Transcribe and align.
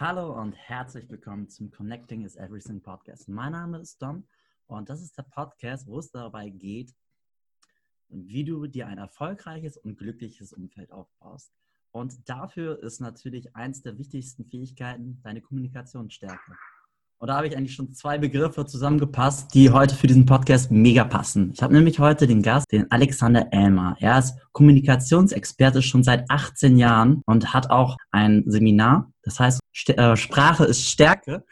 Hallo 0.00 0.32
und 0.40 0.54
herzlich 0.54 1.08
willkommen 1.10 1.50
zum 1.50 1.70
Connecting 1.70 2.24
is 2.24 2.34
Everything 2.36 2.80
Podcast. 2.80 3.28
Mein 3.28 3.52
Name 3.52 3.78
ist 3.78 4.00
Dom 4.00 4.26
und 4.66 4.88
das 4.88 5.02
ist 5.02 5.18
der 5.18 5.24
Podcast, 5.24 5.86
wo 5.86 5.98
es 5.98 6.10
dabei 6.10 6.48
geht, 6.48 6.94
wie 8.08 8.42
du 8.42 8.66
dir 8.66 8.86
ein 8.86 8.96
erfolgreiches 8.96 9.76
und 9.76 9.98
glückliches 9.98 10.54
Umfeld 10.54 10.90
aufbaust. 10.92 11.52
Und 11.90 12.26
dafür 12.26 12.82
ist 12.82 13.00
natürlich 13.00 13.54
eins 13.54 13.82
der 13.82 13.98
wichtigsten 13.98 14.46
Fähigkeiten 14.46 15.20
deine 15.22 15.42
Kommunikationsstärke. 15.42 16.56
Und 17.22 17.28
da 17.28 17.36
habe 17.36 17.46
ich 17.46 17.56
eigentlich 17.56 17.76
schon 17.76 17.94
zwei 17.94 18.18
Begriffe 18.18 18.66
zusammengepasst, 18.66 19.54
die 19.54 19.70
heute 19.70 19.94
für 19.94 20.08
diesen 20.08 20.26
Podcast 20.26 20.72
mega 20.72 21.04
passen. 21.04 21.52
Ich 21.54 21.62
habe 21.62 21.72
nämlich 21.72 22.00
heute 22.00 22.26
den 22.26 22.42
Gast, 22.42 22.72
den 22.72 22.90
Alexander 22.90 23.46
Elmer. 23.52 23.94
Er 24.00 24.18
ist 24.18 24.36
Kommunikationsexperte 24.50 25.82
schon 25.82 26.02
seit 26.02 26.28
18 26.28 26.76
Jahren 26.78 27.22
und 27.24 27.54
hat 27.54 27.70
auch 27.70 27.96
ein 28.10 28.42
Seminar, 28.48 29.12
das 29.22 29.38
heißt 29.38 29.60
St 29.72 29.90
äh, 29.90 30.16
Sprache 30.16 30.64
ist 30.64 30.82
Stärke. 30.82 31.44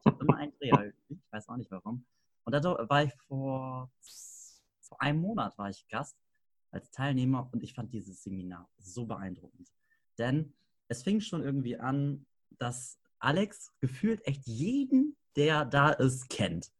Ich 0.00 0.04
habe 0.04 0.24
immer 0.24 0.36
einen 0.36 0.52
Dreher, 0.58 0.92
ich 1.08 1.16
weiß 1.30 1.48
auch 1.48 1.58
nicht 1.58 1.70
warum. 1.70 2.04
Und 2.42 2.52
da 2.52 2.64
war 2.64 3.04
ich 3.04 3.12
vor, 3.28 3.92
vor 4.80 5.00
einem 5.00 5.20
Monat 5.20 5.56
war 5.58 5.70
ich 5.70 5.86
Gast 5.86 6.16
als 6.72 6.90
Teilnehmer 6.90 7.48
und 7.52 7.62
ich 7.62 7.72
fand 7.72 7.92
dieses 7.92 8.24
Seminar 8.24 8.68
so 8.80 9.06
beeindruckend. 9.06 9.68
Denn 10.18 10.54
es 10.88 11.04
fing 11.04 11.20
schon 11.20 11.44
irgendwie 11.44 11.78
an, 11.78 12.26
dass 12.58 12.98
Alex 13.24 13.72
gefühlt 13.80 14.26
echt 14.26 14.46
jeden, 14.46 15.16
der 15.36 15.64
da 15.64 15.88
ist, 15.88 16.28
kennt. 16.28 16.70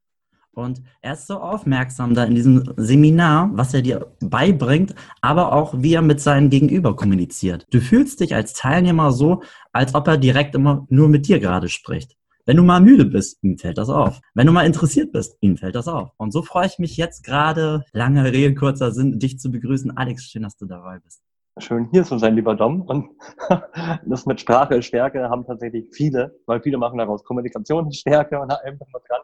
Und 0.52 0.82
er 1.00 1.14
ist 1.14 1.26
so 1.26 1.38
aufmerksam 1.38 2.14
da 2.14 2.24
in 2.24 2.34
diesem 2.34 2.62
Seminar, 2.76 3.50
was 3.54 3.74
er 3.74 3.82
dir 3.82 4.14
beibringt, 4.20 4.94
aber 5.20 5.52
auch 5.52 5.74
wie 5.78 5.94
er 5.94 6.02
mit 6.02 6.20
seinem 6.20 6.50
Gegenüber 6.50 6.94
kommuniziert. 6.94 7.66
Du 7.70 7.80
fühlst 7.80 8.20
dich 8.20 8.34
als 8.34 8.52
Teilnehmer 8.52 9.10
so, 9.10 9.42
als 9.72 9.94
ob 9.94 10.06
er 10.06 10.16
direkt 10.16 10.54
immer 10.54 10.86
nur 10.90 11.08
mit 11.08 11.26
dir 11.26 11.40
gerade 11.40 11.68
spricht. 11.68 12.16
Wenn 12.46 12.58
du 12.58 12.62
mal 12.62 12.80
müde 12.80 13.06
bist, 13.06 13.42
ihm 13.42 13.58
fällt 13.58 13.78
das 13.78 13.88
auf. 13.88 14.20
Wenn 14.34 14.46
du 14.46 14.52
mal 14.52 14.66
interessiert 14.66 15.12
bist, 15.12 15.36
ihm 15.41 15.56
fällt 15.56 15.74
das 15.74 15.88
auf. 15.88 16.10
Und 16.19 16.30
so 16.30 16.42
freue 16.42 16.66
ich 16.66 16.78
mich 16.78 16.97
jetzt 16.98 17.24
gerade, 17.24 17.84
lange 17.92 18.22
Rede, 18.32 18.54
kurzer 18.54 18.92
Sinn, 18.92 19.19
dich 19.19 19.41
zu 19.41 19.50
begrüßen. 19.50 19.97
Alex, 19.97 20.24
schön, 20.24 20.42
dass 20.42 20.56
du 20.56 20.66
dabei 20.66 20.98
bist 20.98 21.23
schön 21.58 21.88
hier 21.91 22.05
zu 22.05 22.19
sein, 22.19 22.34
lieber 22.34 22.55
Dom. 22.55 22.83
Und 22.83 23.10
das 24.06 24.27
mit 24.27 24.41
Sprache 24.41 24.83
Stärke 24.83 25.28
haben 25.28 25.47
tatsächlich 25.47 25.86
viele, 25.92 26.34
weil 26.47 26.60
viele 26.60 26.78
machen 26.78 26.98
daraus 26.98 27.24
Kommunikationsstärke 27.24 28.41
und 28.41 28.50
allem 28.50 28.78
was 28.80 29.02
dran. 29.08 29.20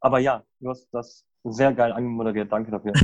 Aber 0.00 0.18
ja, 0.18 0.42
du 0.60 0.70
hast 0.70 0.88
das 0.92 1.24
sehr 1.44 1.72
geil 1.72 1.92
angemoderiert. 1.92 2.50
Danke 2.52 2.70
dafür. 2.70 2.92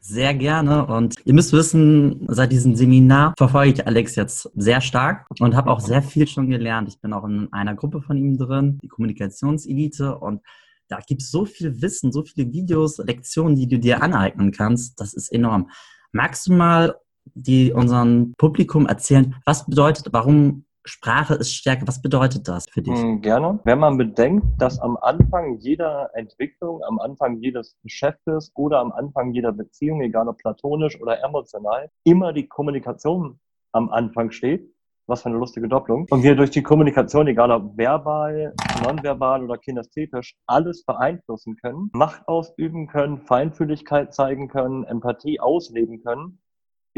Sehr 0.00 0.32
gerne. 0.32 0.86
Und 0.86 1.16
ihr 1.26 1.34
müsst 1.34 1.52
wissen, 1.52 2.24
seit 2.28 2.50
diesem 2.50 2.74
Seminar 2.74 3.34
verfolge 3.36 3.72
ich 3.72 3.86
Alex 3.86 4.16
jetzt 4.16 4.50
sehr 4.54 4.80
stark 4.80 5.26
und 5.38 5.54
habe 5.54 5.70
auch 5.70 5.80
sehr 5.80 6.00
viel 6.00 6.26
schon 6.26 6.48
gelernt. 6.48 6.88
Ich 6.88 6.98
bin 6.98 7.12
auch 7.12 7.24
in 7.24 7.52
einer 7.52 7.74
Gruppe 7.74 8.00
von 8.00 8.16
ihm 8.16 8.38
drin, 8.38 8.78
die 8.82 8.88
Kommunikationselite. 8.88 10.16
Und 10.16 10.40
da 10.88 11.00
gibt 11.06 11.20
es 11.20 11.30
so 11.30 11.44
viel 11.44 11.82
Wissen, 11.82 12.10
so 12.10 12.22
viele 12.22 12.50
Videos, 12.50 12.96
Lektionen, 12.96 13.54
die 13.54 13.68
du 13.68 13.78
dir 13.78 14.02
aneignen 14.02 14.50
kannst. 14.50 14.98
Das 14.98 15.12
ist 15.12 15.30
enorm. 15.30 15.68
Magst 16.10 16.46
du 16.46 16.54
mal 16.54 16.96
die 17.34 17.72
unserem 17.72 18.34
Publikum 18.38 18.86
erzählen, 18.86 19.34
was 19.44 19.66
bedeutet, 19.66 20.08
warum 20.12 20.64
Sprache 20.88 21.34
ist 21.34 21.54
Stärke. 21.54 21.86
Was 21.86 22.00
bedeutet 22.00 22.48
das 22.48 22.66
für 22.70 22.82
dich? 22.82 22.98
Hm, 22.98 23.20
gerne. 23.20 23.60
Wenn 23.64 23.78
man 23.78 23.98
bedenkt, 23.98 24.46
dass 24.58 24.80
am 24.80 24.96
Anfang 24.96 25.58
jeder 25.58 26.10
Entwicklung, 26.14 26.82
am 26.82 26.98
Anfang 26.98 27.36
jedes 27.40 27.76
Geschäftes 27.82 28.50
oder 28.54 28.80
am 28.80 28.92
Anfang 28.92 29.32
jeder 29.32 29.52
Beziehung, 29.52 30.00
egal 30.00 30.28
ob 30.28 30.38
platonisch 30.38 31.00
oder 31.00 31.22
emotional, 31.22 31.90
immer 32.04 32.32
die 32.32 32.48
Kommunikation 32.48 33.38
am 33.72 33.90
Anfang 33.90 34.30
steht, 34.30 34.74
was 35.06 35.22
für 35.22 35.28
eine 35.28 35.38
lustige 35.38 35.68
Doppelung. 35.68 36.06
Und 36.10 36.22
wir 36.22 36.34
durch 36.34 36.50
die 36.50 36.62
Kommunikation, 36.62 37.26
egal 37.28 37.50
ob 37.50 37.76
verbal, 37.76 38.54
nonverbal 38.82 39.44
oder 39.44 39.58
kinästhetisch, 39.58 40.36
alles 40.46 40.84
beeinflussen 40.84 41.56
können, 41.56 41.90
Macht 41.92 42.26
ausüben 42.28 42.86
können, 42.86 43.18
Feinfühligkeit 43.18 44.14
zeigen 44.14 44.48
können, 44.48 44.84
Empathie 44.84 45.40
ausleben 45.40 46.02
können 46.02 46.38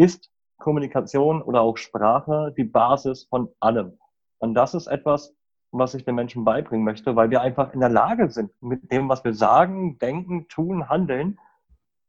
ist 0.00 0.30
Kommunikation 0.58 1.42
oder 1.42 1.60
auch 1.60 1.76
Sprache 1.76 2.54
die 2.56 2.64
Basis 2.64 3.24
von 3.24 3.48
allem. 3.60 3.98
Und 4.38 4.54
das 4.54 4.74
ist 4.74 4.86
etwas, 4.86 5.34
was 5.72 5.94
ich 5.94 6.04
den 6.04 6.14
Menschen 6.14 6.44
beibringen 6.44 6.84
möchte, 6.84 7.16
weil 7.16 7.30
wir 7.30 7.42
einfach 7.42 7.74
in 7.74 7.80
der 7.80 7.90
Lage 7.90 8.30
sind, 8.30 8.50
mit 8.62 8.90
dem, 8.90 9.08
was 9.08 9.22
wir 9.24 9.34
sagen, 9.34 9.98
denken, 9.98 10.48
tun, 10.48 10.88
handeln, 10.88 11.38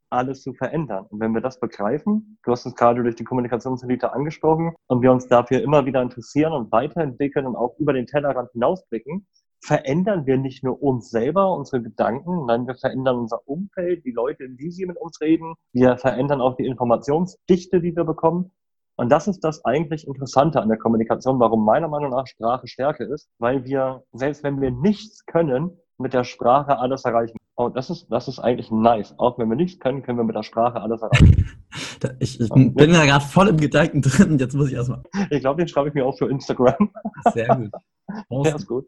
alles 0.10 0.42
zu 0.42 0.54
verändern. 0.54 1.06
Und 1.10 1.20
wenn 1.20 1.34
wir 1.34 1.42
das 1.42 1.60
begreifen, 1.60 2.38
du 2.44 2.52
hast 2.52 2.66
es 2.66 2.76
gerade 2.76 3.04
durch 3.04 3.16
die 3.16 3.24
Kommunikationselite 3.24 4.14
angesprochen, 4.14 4.74
und 4.88 5.02
wir 5.02 5.12
uns 5.12 5.28
dafür 5.28 5.62
immer 5.62 5.86
wieder 5.86 6.02
interessieren 6.02 6.54
und 6.54 6.72
weiterentwickeln 6.72 7.46
und 7.46 7.56
auch 7.56 7.78
über 7.78 7.94
den 7.94 8.08
Tellerrand 8.08 8.52
hinausblicken, 8.52 9.28
verändern 9.62 10.26
wir 10.26 10.38
nicht 10.38 10.64
nur 10.64 10.82
uns 10.82 11.10
selber, 11.10 11.56
unsere 11.56 11.82
Gedanken, 11.82 12.36
sondern 12.36 12.68
wir 12.68 12.76
verändern 12.76 13.18
unser 13.18 13.48
Umfeld, 13.48 14.04
die 14.06 14.12
Leute, 14.12 14.46
wie 14.58 14.72
sie 14.72 14.86
mit 14.86 14.98
uns 14.98 15.22
reden. 15.22 15.54
Wir 15.72 15.98
verändern 15.98 16.42
auch 16.42 16.56
die 16.56 16.66
Informationsdichte, 16.66 17.80
die 17.80 17.96
wir 17.96 18.04
bekommen. 18.04 18.52
Und 18.96 19.12
das 19.12 19.28
ist 19.28 19.42
das 19.42 19.64
eigentlich 19.64 20.08
Interessante 20.08 20.62
an 20.62 20.68
der 20.68 20.78
Kommunikation, 20.78 21.40
warum 21.40 21.64
meiner 21.64 21.88
Meinung 21.88 22.10
nach 22.10 22.28
Sprache 22.28 22.68
Stärke 22.68 23.04
ist, 23.04 23.30
weil 23.40 23.64
wir, 23.64 24.04
selbst 24.12 24.44
wenn 24.44 24.60
wir 24.62 24.72
nichts 24.72 25.26
können, 25.26 25.78
mit 25.98 26.14
der 26.14 26.24
Sprache 26.24 26.80
alles 26.80 27.06
erreichen. 27.06 27.38
Und 27.56 27.78
das 27.78 27.92
ist, 27.92 28.08
das 28.12 28.28
ist 28.28 28.40
eigentlich 28.40 28.72
nice. 28.72 29.14
Auch 29.20 29.38
wenn 29.38 29.50
wir 29.50 29.56
nichts 29.56 29.80
können, 29.80 30.02
können 30.02 30.18
wir 30.18 30.24
mit 30.24 30.36
der 30.36 30.44
Sprache 30.44 30.82
alles 30.82 31.02
erreichen. 31.02 31.48
ich, 32.20 32.40
ich 32.40 32.50
bin 32.50 32.74
da 32.76 33.06
gerade 33.06 33.24
voll 33.24 33.50
im 33.50 33.58
Gedanken 33.58 34.02
drin. 34.02 34.40
Jetzt 34.40 34.56
muss 34.56 34.70
ich 34.70 34.74
erstmal. 34.74 35.04
Ich 35.30 35.42
glaube, 35.42 35.62
den 35.62 35.68
schreibe 35.68 35.90
ich 35.90 35.94
mir 35.94 36.06
auch 36.06 36.18
für 36.18 36.30
Instagram. 36.30 36.92
Sehr 37.34 37.56
gut. 37.56 37.72
Ja, 38.30 38.56
ist 38.56 38.68
gut 38.68 38.86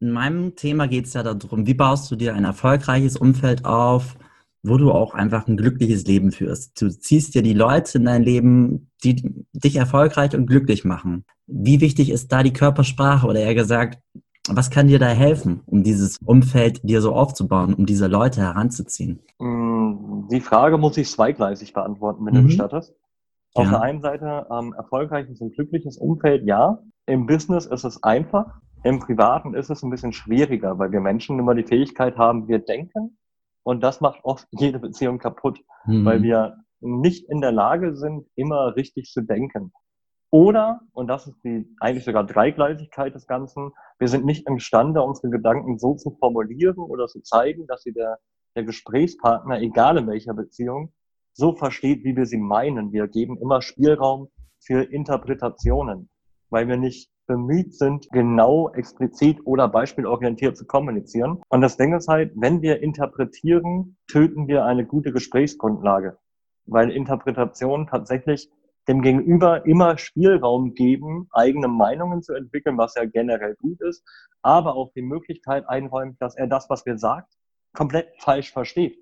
in 0.00 0.10
meinem 0.10 0.56
Thema 0.56 0.86
geht 0.86 1.06
es 1.06 1.14
ja 1.14 1.22
darum, 1.22 1.66
wie 1.66 1.74
baust 1.74 2.10
du 2.10 2.16
dir 2.16 2.34
ein 2.34 2.44
erfolgreiches 2.44 3.16
Umfeld 3.16 3.64
auf, 3.64 4.16
wo 4.62 4.76
du 4.76 4.90
auch 4.92 5.14
einfach 5.14 5.46
ein 5.46 5.56
glückliches 5.56 6.06
Leben 6.06 6.32
führst. 6.32 6.80
Du 6.80 6.90
ziehst 6.90 7.34
dir 7.34 7.42
die 7.42 7.54
Leute 7.54 7.98
in 7.98 8.04
dein 8.04 8.22
Leben, 8.22 8.90
die 9.04 9.44
dich 9.52 9.76
erfolgreich 9.76 10.34
und 10.34 10.46
glücklich 10.46 10.84
machen. 10.84 11.24
Wie 11.46 11.80
wichtig 11.80 12.10
ist 12.10 12.32
da 12.32 12.42
die 12.42 12.52
Körpersprache 12.52 13.26
oder 13.26 13.40
eher 13.40 13.54
gesagt, 13.54 14.00
was 14.48 14.70
kann 14.70 14.88
dir 14.88 14.98
da 14.98 15.08
helfen, 15.08 15.62
um 15.66 15.82
dieses 15.82 16.18
Umfeld 16.24 16.80
dir 16.82 17.00
so 17.00 17.14
aufzubauen, 17.14 17.74
um 17.74 17.86
diese 17.86 18.06
Leute 18.06 18.40
heranzuziehen? 18.40 19.20
Mm, 19.38 20.28
die 20.30 20.40
Frage 20.40 20.78
muss 20.78 20.96
ich 20.96 21.10
zweigleisig 21.10 21.72
beantworten, 21.72 22.24
wenn 22.26 22.34
mhm. 22.34 22.38
du 22.38 22.44
gestattest. 22.44 22.94
Auf 23.54 23.64
ja. 23.64 23.70
der 23.70 23.80
einen 23.82 24.02
Seite 24.02 24.46
ähm, 24.50 24.74
erfolgreiches 24.76 25.40
und 25.40 25.54
glückliches 25.54 25.96
Umfeld, 25.96 26.44
ja. 26.44 26.78
Im 27.06 27.26
Business 27.26 27.66
ist 27.66 27.84
es 27.84 28.02
einfach, 28.02 28.60
im 28.86 29.00
Privaten 29.00 29.54
ist 29.54 29.68
es 29.68 29.82
ein 29.82 29.90
bisschen 29.90 30.12
schwieriger, 30.12 30.78
weil 30.78 30.92
wir 30.92 31.00
Menschen 31.00 31.38
immer 31.38 31.54
die 31.54 31.64
Fähigkeit 31.64 32.16
haben, 32.16 32.46
wir 32.46 32.60
denken 32.60 33.18
und 33.64 33.82
das 33.82 34.00
macht 34.00 34.20
oft 34.22 34.46
jede 34.52 34.78
Beziehung 34.78 35.18
kaputt, 35.18 35.60
mhm. 35.86 36.04
weil 36.04 36.22
wir 36.22 36.56
nicht 36.80 37.28
in 37.28 37.40
der 37.40 37.52
Lage 37.52 37.96
sind, 37.96 38.28
immer 38.36 38.76
richtig 38.76 39.10
zu 39.10 39.22
denken. 39.22 39.72
Oder, 40.30 40.80
und 40.92 41.08
das 41.08 41.26
ist 41.26 41.42
die 41.44 41.66
eigentlich 41.80 42.04
sogar 42.04 42.24
Dreigleisigkeit 42.24 43.14
des 43.14 43.26
Ganzen, 43.26 43.72
wir 43.98 44.08
sind 44.08 44.24
nicht 44.24 44.46
imstande, 44.46 45.02
unsere 45.02 45.30
Gedanken 45.30 45.78
so 45.78 45.94
zu 45.94 46.10
formulieren 46.18 46.78
oder 46.78 47.06
zu 47.06 47.22
zeigen, 47.22 47.66
dass 47.66 47.82
sie 47.82 47.92
der, 47.92 48.18
der 48.54 48.64
Gesprächspartner, 48.64 49.60
egal 49.60 49.98
in 49.98 50.06
welcher 50.06 50.34
Beziehung, 50.34 50.92
so 51.32 51.54
versteht, 51.54 52.04
wie 52.04 52.16
wir 52.16 52.26
sie 52.26 52.38
meinen. 52.38 52.92
Wir 52.92 53.08
geben 53.08 53.38
immer 53.38 53.62
Spielraum 53.62 54.28
für 54.60 54.82
Interpretationen, 54.82 56.08
weil 56.50 56.68
wir 56.68 56.76
nicht 56.76 57.10
bemüht 57.26 57.74
sind, 57.74 58.08
genau, 58.10 58.70
explizit 58.70 59.40
oder 59.44 59.68
beispielorientiert 59.68 60.56
zu 60.56 60.66
kommunizieren. 60.66 61.42
Und 61.48 61.60
das 61.60 61.76
Ding 61.76 61.94
ist 61.94 62.08
halt, 62.08 62.32
wenn 62.36 62.62
wir 62.62 62.82
interpretieren, 62.82 63.96
töten 64.08 64.48
wir 64.48 64.64
eine 64.64 64.86
gute 64.86 65.12
Gesprächsgrundlage, 65.12 66.18
weil 66.66 66.90
Interpretationen 66.90 67.86
tatsächlich 67.86 68.50
dem 68.88 69.02
Gegenüber 69.02 69.66
immer 69.66 69.98
Spielraum 69.98 70.74
geben, 70.74 71.28
eigene 71.32 71.68
Meinungen 71.68 72.22
zu 72.22 72.34
entwickeln, 72.34 72.78
was 72.78 72.94
ja 72.94 73.04
generell 73.04 73.56
gut 73.56 73.80
ist, 73.80 74.04
aber 74.42 74.76
auch 74.76 74.92
die 74.94 75.02
Möglichkeit 75.02 75.68
einräumt, 75.68 76.16
dass 76.20 76.36
er 76.36 76.46
das, 76.46 76.70
was 76.70 76.86
wir 76.86 76.96
sagt, 76.98 77.32
komplett 77.72 78.08
falsch 78.20 78.52
versteht. 78.52 78.96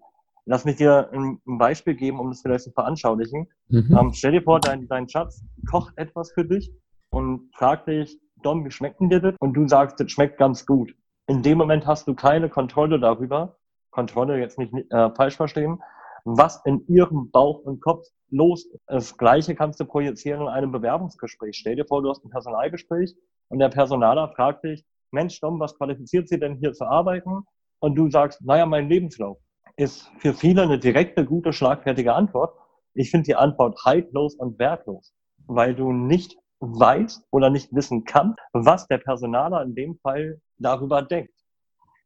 Lass 0.47 0.65
mich 0.65 0.77
dir 0.77 1.11
ein 1.13 1.41
Beispiel 1.45 1.95
geben, 1.95 2.19
um 2.19 2.31
das 2.31 2.43
vielleicht 2.43 2.65
zu 2.65 2.71
veranschaulichen. 2.71 3.49
Mhm. 3.69 3.97
Ähm, 3.99 4.13
stell 4.13 4.33
dir 4.33 4.43
vor, 4.43 4.61
dein, 4.61 4.87
dein 4.89 5.09
Schatz 5.09 5.43
kocht 5.71 5.97
etwas 5.97 6.33
für 6.33 6.45
dich 6.45 6.71
und 7.15 7.55
fragt 7.55 7.89
dich, 7.89 8.19
Dom, 8.43 8.65
wie 8.65 8.71
schmeckt 8.71 9.01
denn 9.01 9.09
dir 9.09 9.21
das? 9.21 9.35
Und 9.41 9.55
du 9.55 9.67
sagst, 9.69 10.01
das 10.01 10.11
schmeckt 10.11 10.37
ganz 10.37 10.67
gut. 10.67 10.95
In 11.27 11.43
dem 11.43 11.57
Moment 11.57 11.87
hast 11.87 12.07
du 12.09 12.15
keine 12.15 12.51
Kontrolle 12.51 12.99
darüber, 12.99 13.57
Kontrolle 13.91 14.39
jetzt 14.39 14.59
nicht 14.59 14.75
äh, 14.91 15.11
falsch 15.15 15.37
verstehen, 15.37 15.81
was 16.25 16.61
in 16.65 16.85
ihrem 16.89 17.31
Bauch 17.31 17.61
und 17.61 17.81
Kopf 17.81 18.07
los 18.31 18.67
ist. 18.67 18.83
Das 18.87 19.17
Gleiche 19.17 19.55
kannst 19.55 19.81
du 19.81 19.85
projizieren 19.85 20.43
in 20.43 20.49
einem 20.49 20.73
Bewerbungsgespräch. 20.73 21.57
Stell 21.57 21.77
dir 21.77 21.87
vor, 21.87 22.03
du 22.03 22.11
hast 22.11 22.25
ein 22.25 22.31
Personalgespräch 22.31 23.15
und 23.49 23.61
der 23.61 23.69
Personaler 23.69 24.33
fragt 24.35 24.65
dich, 24.65 24.85
Mensch, 25.11 25.41
Dom, 25.41 25.61
was 25.61 25.77
qualifiziert 25.77 26.29
Sie 26.29 26.41
denn 26.41 26.57
hier 26.57 26.73
zu 26.73 26.85
arbeiten? 26.85 27.45
Und 27.79 27.95
du 27.95 28.11
sagst, 28.11 28.43
naja, 28.43 28.67
mein 28.67 28.89
Lebenslauf 28.89 29.39
ist 29.77 30.11
für 30.19 30.35
viele 30.35 30.63
eine 30.63 30.79
direkte, 30.79 31.25
gute, 31.25 31.53
schlagfertige 31.53 32.15
Antwort. 32.15 32.57
Ich 32.95 33.11
finde 33.11 33.27
die 33.27 33.37
Antwort 33.37 33.79
haltlos 33.85 34.35
und 34.35 34.59
wertlos, 34.59 35.15
weil 35.47 35.75
du 35.75 35.93
nicht 35.93 36.37
weiß 36.65 37.27
oder 37.31 37.51
nicht 37.51 37.75
wissen 37.75 38.05
kann, 38.05 38.35
was 38.53 38.87
der 38.87 38.99
Personaler 38.99 39.63
in 39.63 39.75
dem 39.75 39.99
Fall 39.99 40.41
darüber 40.59 41.03
denkt. 41.03 41.35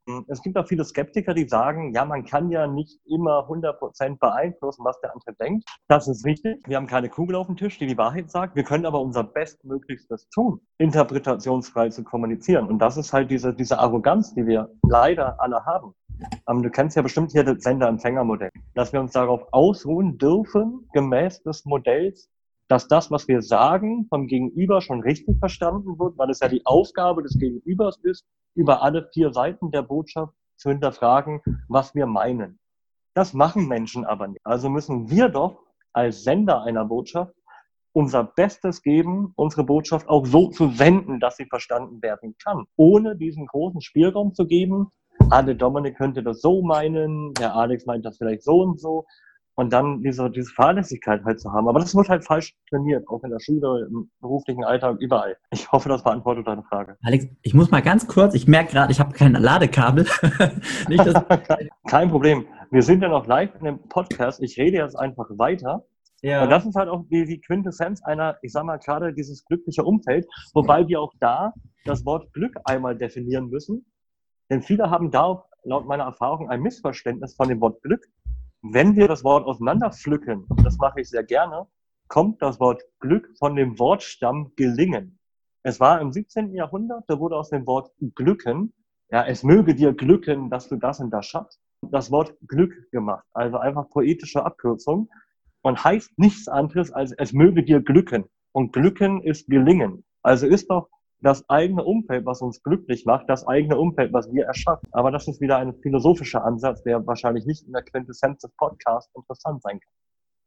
Hm, 0.08 0.24
es 0.28 0.42
gibt 0.42 0.56
auch 0.56 0.66
viele 0.66 0.84
Skeptiker, 0.84 1.34
die 1.34 1.46
sagen, 1.46 1.92
ja, 1.92 2.04
man 2.06 2.24
kann 2.24 2.50
ja 2.50 2.66
nicht 2.66 2.98
immer 3.04 3.46
100% 3.46 4.18
beeinflussen, 4.18 4.84
was 4.84 4.98
der 5.00 5.12
andere 5.12 5.34
denkt. 5.34 5.68
Das 5.86 6.08
ist 6.08 6.24
richtig. 6.24 6.66
Wir 6.66 6.78
haben 6.78 6.86
keine 6.86 7.10
Kugel 7.10 7.36
auf 7.36 7.46
dem 7.46 7.56
Tisch, 7.56 7.78
die 7.78 7.86
die 7.86 7.98
Wahrheit 7.98 8.30
sagt. 8.30 8.56
Wir 8.56 8.64
können 8.64 8.86
aber 8.86 9.02
unser 9.02 9.22
Bestmöglichstes 9.22 10.28
tun, 10.30 10.60
interpretationsfrei 10.78 11.90
zu 11.90 12.04
kommunizieren. 12.04 12.68
Und 12.68 12.78
das 12.78 12.96
ist 12.96 13.12
halt 13.12 13.30
diese, 13.30 13.52
diese 13.52 13.78
Arroganz, 13.78 14.34
die 14.34 14.46
wir 14.46 14.70
leider 14.82 15.38
alle 15.40 15.66
haben. 15.66 15.92
Ähm, 16.48 16.62
du 16.62 16.70
kennst 16.70 16.96
ja 16.96 17.02
bestimmt 17.02 17.32
hier 17.32 17.44
das 17.44 17.62
Sender-Empfänger-Modell, 17.62 18.50
dass 18.74 18.94
wir 18.94 19.00
uns 19.00 19.12
darauf 19.12 19.42
ausruhen 19.52 20.16
dürfen, 20.16 20.88
gemäß 20.94 21.42
des 21.42 21.66
Modells, 21.66 22.30
dass 22.68 22.86
das, 22.86 23.10
was 23.10 23.26
wir 23.28 23.42
sagen, 23.42 24.06
vom 24.08 24.26
Gegenüber 24.26 24.80
schon 24.80 25.00
richtig 25.00 25.38
verstanden 25.38 25.98
wird, 25.98 26.18
weil 26.18 26.30
es 26.30 26.40
ja 26.40 26.48
die 26.48 26.64
Aufgabe 26.66 27.22
des 27.22 27.38
Gegenübers 27.38 27.98
ist, 28.02 28.24
über 28.54 28.82
alle 28.82 29.08
vier 29.12 29.32
Seiten 29.32 29.70
der 29.70 29.82
Botschaft 29.82 30.34
zu 30.56 30.68
hinterfragen, 30.68 31.40
was 31.68 31.94
wir 31.94 32.06
meinen. 32.06 32.58
Das 33.14 33.32
machen 33.32 33.68
Menschen 33.68 34.04
aber 34.04 34.28
nicht. 34.28 34.40
Also 34.44 34.68
müssen 34.68 35.10
wir 35.10 35.28
doch 35.28 35.62
als 35.92 36.22
Sender 36.22 36.62
einer 36.62 36.84
Botschaft 36.84 37.34
unser 37.92 38.22
Bestes 38.22 38.82
geben, 38.82 39.32
unsere 39.34 39.64
Botschaft 39.64 40.08
auch 40.08 40.26
so 40.26 40.50
zu 40.50 40.68
senden, 40.68 41.20
dass 41.20 41.36
sie 41.36 41.46
verstanden 41.46 42.02
werden 42.02 42.36
kann, 42.42 42.64
ohne 42.76 43.16
diesen 43.16 43.46
großen 43.46 43.80
Spielraum 43.80 44.34
zu 44.34 44.46
geben. 44.46 44.88
Ah, 45.30 45.42
der 45.42 45.54
Dominik 45.54 45.96
könnte 45.96 46.22
das 46.22 46.40
so 46.40 46.62
meinen, 46.62 47.32
der 47.34 47.54
Alex 47.54 47.86
meint 47.86 48.04
das 48.04 48.18
vielleicht 48.18 48.42
so 48.42 48.60
und 48.62 48.78
so 48.78 49.06
und 49.58 49.72
dann 49.72 50.02
diese, 50.02 50.30
diese 50.30 50.52
Fahrlässigkeit 50.52 51.24
halt 51.24 51.40
zu 51.40 51.52
haben. 51.52 51.68
Aber 51.68 51.80
das 51.80 51.92
wird 51.92 52.08
halt 52.08 52.24
falsch 52.24 52.54
trainiert, 52.70 53.08
auch 53.08 53.24
in 53.24 53.30
der 53.30 53.40
Schule, 53.40 53.88
im 53.90 54.08
beruflichen 54.20 54.62
Alltag, 54.62 54.98
überall. 55.00 55.36
Ich 55.50 55.72
hoffe, 55.72 55.88
das 55.88 56.04
beantwortet 56.04 56.46
deine 56.46 56.62
Frage. 56.62 56.96
Alex, 57.02 57.26
ich 57.42 57.54
muss 57.54 57.72
mal 57.72 57.82
ganz 57.82 58.06
kurz, 58.06 58.34
ich 58.34 58.46
merke 58.46 58.70
gerade, 58.70 58.92
ich 58.92 59.00
habe 59.00 59.12
kein 59.12 59.32
Ladekabel. 59.32 60.06
Nicht, 60.88 61.04
kein 61.88 62.08
Problem. 62.08 62.46
Wir 62.70 62.82
sind 62.82 63.02
ja 63.02 63.08
noch 63.08 63.26
live 63.26 63.52
in 63.58 63.64
dem 63.64 63.88
Podcast. 63.88 64.40
Ich 64.44 64.56
rede 64.58 64.76
jetzt 64.76 64.94
einfach 64.94 65.28
weiter. 65.38 65.84
Ja. 66.22 66.44
Und 66.44 66.50
das 66.50 66.64
ist 66.64 66.76
halt 66.76 66.88
auch 66.88 67.04
die, 67.10 67.24
die 67.24 67.40
Quintessenz 67.40 68.00
einer, 68.04 68.36
ich 68.42 68.52
sag 68.52 68.62
mal 68.62 68.78
gerade 68.78 69.12
dieses 69.12 69.44
glückliche 69.44 69.82
Umfeld, 69.82 70.28
wobei 70.54 70.86
wir 70.86 71.00
auch 71.00 71.14
da 71.18 71.52
das 71.84 72.04
Wort 72.04 72.32
Glück 72.32 72.54
einmal 72.64 72.96
definieren 72.96 73.48
müssen. 73.48 73.84
Denn 74.50 74.62
viele 74.62 74.88
haben 74.88 75.10
da 75.10 75.44
laut 75.64 75.86
meiner 75.86 76.04
Erfahrung 76.04 76.48
ein 76.48 76.60
Missverständnis 76.60 77.34
von 77.34 77.48
dem 77.48 77.60
Wort 77.60 77.82
Glück. 77.82 78.06
Wenn 78.62 78.96
wir 78.96 79.06
das 79.06 79.22
Wort 79.22 79.46
auseinanderpflücken, 79.46 80.46
das 80.64 80.78
mache 80.78 81.00
ich 81.00 81.08
sehr 81.08 81.22
gerne, 81.22 81.68
kommt 82.08 82.42
das 82.42 82.58
Wort 82.58 82.82
Glück 82.98 83.30
von 83.38 83.54
dem 83.54 83.78
Wortstamm 83.78 84.52
gelingen. 84.56 85.20
Es 85.62 85.78
war 85.78 86.00
im 86.00 86.10
17. 86.10 86.52
Jahrhundert, 86.54 87.04
da 87.06 87.20
wurde 87.20 87.36
aus 87.36 87.50
dem 87.50 87.66
Wort 87.66 87.92
glücken, 88.16 88.72
ja, 89.10 89.24
es 89.24 89.44
möge 89.44 89.76
dir 89.76 89.92
glücken, 89.92 90.50
dass 90.50 90.68
du 90.68 90.74
das 90.74 90.98
und 90.98 91.10
das 91.10 91.26
schaffst, 91.26 91.60
das 91.82 92.10
Wort 92.10 92.34
Glück 92.48 92.90
gemacht. 92.90 93.24
Also 93.32 93.58
einfach 93.58 93.88
poetische 93.90 94.44
Abkürzung 94.44 95.08
und 95.62 95.84
heißt 95.84 96.18
nichts 96.18 96.48
anderes 96.48 96.90
als 96.90 97.12
es 97.12 97.32
möge 97.32 97.62
dir 97.62 97.80
glücken. 97.80 98.24
Und 98.50 98.72
glücken 98.72 99.22
ist 99.22 99.46
gelingen. 99.46 100.04
Also 100.22 100.48
ist 100.48 100.68
doch 100.68 100.88
das 101.20 101.48
eigene 101.48 101.84
Umfeld, 101.84 102.24
was 102.26 102.42
uns 102.42 102.62
glücklich 102.62 103.04
macht, 103.04 103.28
das 103.28 103.46
eigene 103.46 103.76
Umfeld, 103.76 104.12
was 104.12 104.32
wir 104.32 104.44
erschaffen. 104.44 104.88
Aber 104.92 105.10
das 105.10 105.26
ist 105.26 105.40
wieder 105.40 105.58
ein 105.58 105.74
philosophischer 105.82 106.44
Ansatz, 106.44 106.82
der 106.82 107.04
wahrscheinlich 107.06 107.44
nicht 107.46 107.66
in 107.66 107.72
der 107.72 107.82
Quintessenz 107.82 108.40
des 108.40 108.52
Podcasts 108.56 109.10
interessant 109.14 109.62
sein 109.62 109.80
kann. 109.80 109.92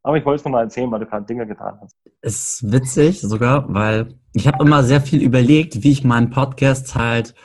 Aber 0.03 0.17
ich 0.17 0.25
wollte 0.25 0.39
es 0.39 0.45
nochmal 0.45 0.63
erzählen, 0.63 0.89
weil 0.91 1.01
du 1.01 1.05
gerade 1.05 1.25
Dinge 1.25 1.45
getan 1.45 1.77
hast. 1.81 1.95
Es 2.21 2.61
ist 2.61 2.71
witzig 2.71 3.21
sogar, 3.21 3.71
weil 3.71 4.15
ich 4.33 4.47
habe 4.47 4.63
immer 4.63 4.83
sehr 4.83 5.01
viel 5.01 5.21
überlegt, 5.21 5.83
wie 5.83 5.91
ich 5.91 6.03
meinen 6.03 6.31
Podcast 6.31 6.95
halt 6.95 7.35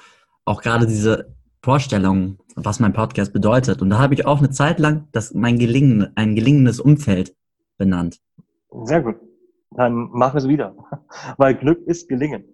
auch 0.45 0.63
gerade 0.63 0.87
diese 0.87 1.35
Vorstellung, 1.63 2.39
was 2.55 2.81
mein 2.81 2.93
Podcast 2.93 3.33
bedeutet. 3.33 3.83
Und 3.83 3.91
da 3.91 3.99
habe 3.99 4.15
ich 4.15 4.25
auch 4.25 4.39
eine 4.39 4.51
Zeit 4.51 4.79
lang 4.79 5.09
das 5.13 5.35
mein 5.35 5.59
gelingen, 5.59 6.13
ein 6.15 6.35
gelingendes 6.35 6.81
Umfeld 6.81 7.35
benannt. 7.77 8.21
Sehr 8.85 9.03
gut. 9.03 9.17
Dann 9.73 10.09
mach 10.13 10.35
es 10.35 10.49
wieder. 10.49 10.75
Weil 11.37 11.57
Glück 11.57 11.87
ist 11.87 12.09
gelingen. 12.09 12.45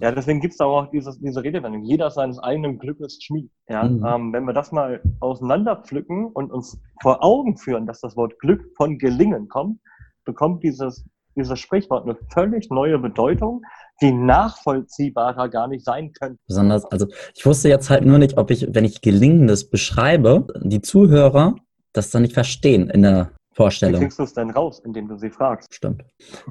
Ja, 0.00 0.12
deswegen 0.12 0.40
gibt 0.40 0.52
es 0.52 0.58
da 0.58 0.64
auch 0.64 0.90
dieses, 0.90 1.18
diese 1.20 1.42
Redewendung, 1.42 1.82
jeder 1.82 2.10
seines 2.10 2.38
eigenen 2.38 2.78
Glückes 2.78 3.22
Schmied. 3.22 3.50
Ja, 3.68 3.84
mhm. 3.84 4.04
ähm, 4.04 4.32
wenn 4.32 4.44
wir 4.44 4.54
das 4.54 4.72
mal 4.72 5.02
auseinanderpflücken 5.20 6.26
und 6.26 6.50
uns 6.50 6.80
vor 7.02 7.22
Augen 7.22 7.58
führen, 7.58 7.86
dass 7.86 8.00
das 8.00 8.16
Wort 8.16 8.38
Glück 8.38 8.64
von 8.76 8.98
Gelingen 8.98 9.48
kommt, 9.48 9.78
bekommt 10.24 10.62
dieses, 10.62 11.04
dieses 11.36 11.58
Sprichwort 11.58 12.04
eine 12.04 12.16
völlig 12.32 12.70
neue 12.70 12.98
Bedeutung, 12.98 13.62
die 14.00 14.12
nachvollziehbarer 14.12 15.50
gar 15.50 15.68
nicht 15.68 15.84
sein 15.84 16.12
könnte. 16.12 16.38
Besonders, 16.46 16.86
also 16.86 17.06
ich 17.34 17.44
wusste 17.44 17.68
jetzt 17.68 17.90
halt 17.90 18.04
nur 18.06 18.18
nicht, 18.18 18.38
ob 18.38 18.50
ich, 18.50 18.74
wenn 18.74 18.86
ich 18.86 19.02
Gelingendes 19.02 19.68
beschreibe, 19.68 20.46
die 20.62 20.80
Zuhörer 20.80 21.56
das 21.92 22.10
dann 22.10 22.22
nicht 22.22 22.34
verstehen 22.34 22.88
in 22.88 23.02
der 23.02 23.32
Vorstellung. 23.52 24.00
Wie 24.00 24.04
kriegst 24.04 24.18
du 24.18 24.22
es 24.22 24.32
denn 24.32 24.50
raus, 24.50 24.80
indem 24.84 25.08
du 25.08 25.16
sie 25.16 25.30
fragst? 25.30 25.74
Stimmt. 25.74 26.04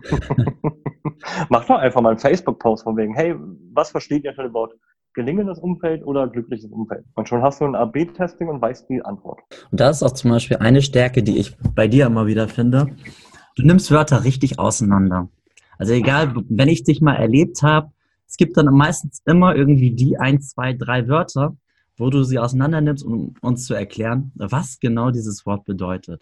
Mach 1.49 1.65
doch 1.65 1.77
einfach 1.77 2.01
mal 2.01 2.09
einen 2.09 2.19
Facebook-Post 2.19 2.83
von 2.83 2.97
wegen, 2.97 3.13
hey, 3.13 3.35
was 3.73 3.91
versteht 3.91 4.25
ihr 4.25 4.33
von 4.33 4.53
Wort 4.53 4.73
gelingendes 5.13 5.59
Umfeld 5.59 6.05
oder 6.05 6.27
glückliches 6.27 6.71
Umfeld? 6.71 7.05
Und 7.15 7.27
schon 7.27 7.41
hast 7.41 7.61
du 7.61 7.65
ein 7.65 7.75
AB-Testing 7.75 8.47
und 8.47 8.61
weißt 8.61 8.89
die 8.89 9.03
Antwort. 9.03 9.39
Und 9.71 9.79
das 9.79 9.97
ist 9.97 10.03
auch 10.03 10.13
zum 10.13 10.31
Beispiel 10.31 10.57
eine 10.57 10.81
Stärke, 10.81 11.23
die 11.23 11.37
ich 11.37 11.55
bei 11.75 11.87
dir 11.87 12.05
immer 12.05 12.27
wieder 12.27 12.47
finde. 12.47 12.87
Du 13.55 13.63
nimmst 13.63 13.91
Wörter 13.91 14.23
richtig 14.23 14.59
auseinander. 14.59 15.29
Also 15.77 15.93
egal, 15.93 16.33
wenn 16.49 16.67
ich 16.67 16.83
dich 16.83 17.01
mal 17.01 17.15
erlebt 17.15 17.63
habe, 17.63 17.91
es 18.27 18.37
gibt 18.37 18.57
dann 18.57 18.65
meistens 18.65 19.21
immer 19.25 19.55
irgendwie 19.55 19.91
die 19.91 20.17
ein, 20.17 20.41
zwei, 20.41 20.73
drei 20.73 21.07
Wörter, 21.07 21.55
wo 21.97 22.09
du 22.09 22.23
sie 22.23 22.37
auseinander 22.37 22.81
nimmst, 22.81 23.03
um 23.03 23.33
uns 23.41 23.65
zu 23.65 23.73
erklären, 23.73 24.31
was 24.35 24.79
genau 24.79 25.11
dieses 25.11 25.45
Wort 25.45 25.65
bedeutet. 25.65 26.21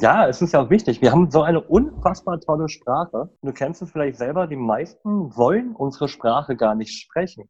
Ja, 0.00 0.26
es 0.26 0.42
ist 0.42 0.52
ja 0.52 0.60
auch 0.60 0.70
wichtig. 0.70 1.00
Wir 1.00 1.12
haben 1.12 1.30
so 1.30 1.42
eine 1.42 1.60
unfassbar 1.60 2.40
tolle 2.40 2.68
Sprache. 2.68 3.30
Du 3.42 3.52
kennst 3.52 3.80
es 3.80 3.90
vielleicht 3.92 4.18
selber, 4.18 4.46
die 4.46 4.56
meisten 4.56 5.34
wollen 5.36 5.74
unsere 5.74 6.08
Sprache 6.08 6.56
gar 6.56 6.74
nicht 6.74 7.00
sprechen. 7.00 7.48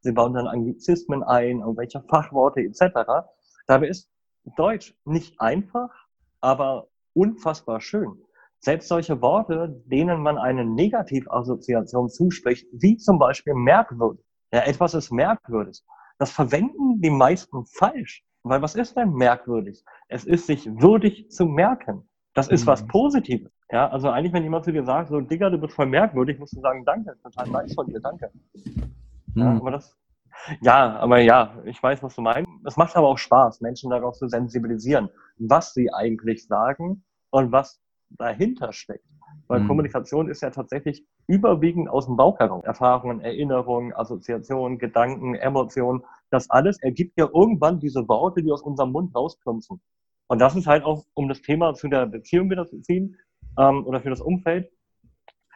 Sie 0.00 0.12
bauen 0.12 0.34
dann 0.34 0.46
Anglizismen 0.46 1.22
ein, 1.22 1.60
irgendwelche 1.60 2.02
Fachworte 2.02 2.60
etc. 2.60 3.26
Dabei 3.66 3.88
ist 3.88 4.10
Deutsch 4.56 4.94
nicht 5.04 5.40
einfach, 5.40 5.90
aber 6.40 6.88
unfassbar 7.14 7.80
schön. 7.80 8.22
Selbst 8.60 8.88
solche 8.88 9.20
Worte, 9.22 9.82
denen 9.86 10.22
man 10.22 10.38
eine 10.38 10.64
Negativassoziation 10.64 12.08
zuspricht, 12.08 12.66
wie 12.72 12.98
zum 12.98 13.18
Beispiel 13.18 13.54
merkwürdig. 13.54 14.24
Ja, 14.52 14.60
etwas 14.60 14.94
ist 14.94 15.10
merkwürdig. 15.10 15.82
Das 16.18 16.30
verwenden 16.30 17.00
die 17.00 17.10
meisten 17.10 17.64
falsch. 17.66 18.24
Weil 18.48 18.62
was 18.62 18.74
ist 18.74 18.96
denn 18.96 19.12
merkwürdig? 19.12 19.84
Es 20.08 20.24
ist 20.24 20.46
sich 20.46 20.66
würdig 20.80 21.30
zu 21.30 21.46
merken. 21.46 22.08
Das 22.34 22.48
ist 22.48 22.64
mhm. 22.64 22.68
was 22.68 22.86
Positives. 22.86 23.50
Ja, 23.72 23.88
also 23.88 24.10
eigentlich, 24.10 24.32
wenn 24.32 24.44
jemand 24.44 24.64
zu 24.64 24.72
dir 24.72 24.84
sagt, 24.84 25.08
so, 25.08 25.20
Digga, 25.20 25.50
du 25.50 25.58
bist 25.58 25.74
voll 25.74 25.86
merkwürdig, 25.86 26.38
musst 26.38 26.56
du 26.56 26.60
sagen, 26.60 26.84
danke, 26.84 27.16
total 27.22 27.48
nice 27.48 27.74
von 27.74 27.86
dir, 27.86 27.98
danke. 27.98 28.30
Mhm. 29.34 29.42
Ja, 29.42 29.56
aber 29.56 29.70
das, 29.72 29.98
ja, 30.60 30.96
aber 30.96 31.18
ja, 31.18 31.54
ich 31.64 31.82
weiß, 31.82 32.02
was 32.02 32.14
du 32.14 32.22
meinst. 32.22 32.48
Es 32.64 32.76
macht 32.76 32.94
aber 32.96 33.08
auch 33.08 33.18
Spaß, 33.18 33.60
Menschen 33.62 33.90
darauf 33.90 34.14
zu 34.14 34.28
sensibilisieren, 34.28 35.10
was 35.38 35.74
sie 35.74 35.92
eigentlich 35.92 36.46
sagen 36.46 37.02
und 37.30 37.50
was 37.50 37.80
dahinter 38.10 38.72
steckt. 38.72 39.04
Weil 39.48 39.60
mhm. 39.60 39.68
Kommunikation 39.68 40.28
ist 40.28 40.42
ja 40.42 40.50
tatsächlich 40.50 41.04
überwiegend 41.26 41.88
aus 41.88 42.06
dem 42.06 42.16
Bauch 42.16 42.38
heraus. 42.38 42.64
Erfahrungen, 42.64 43.20
Erinnerungen, 43.20 43.92
Assoziationen, 43.94 44.78
Gedanken, 44.78 45.34
Emotionen. 45.34 46.04
Das 46.30 46.50
alles 46.50 46.80
ergibt 46.82 47.18
ja 47.18 47.28
irgendwann 47.32 47.78
diese 47.78 48.08
Worte, 48.08 48.42
die 48.42 48.52
aus 48.52 48.62
unserem 48.62 48.92
Mund 48.92 49.14
rausplumpsen. 49.14 49.80
Und 50.28 50.40
das 50.40 50.56
ist 50.56 50.66
halt 50.66 50.84
auch, 50.84 51.04
um 51.14 51.28
das 51.28 51.40
Thema 51.42 51.74
zu 51.74 51.88
der 51.88 52.06
Beziehung 52.06 52.50
wieder 52.50 52.66
zu 52.66 52.80
ziehen, 52.80 53.16
ähm, 53.58 53.86
oder 53.86 54.00
für 54.00 54.10
das 54.10 54.20
Umfeld, 54.20 54.70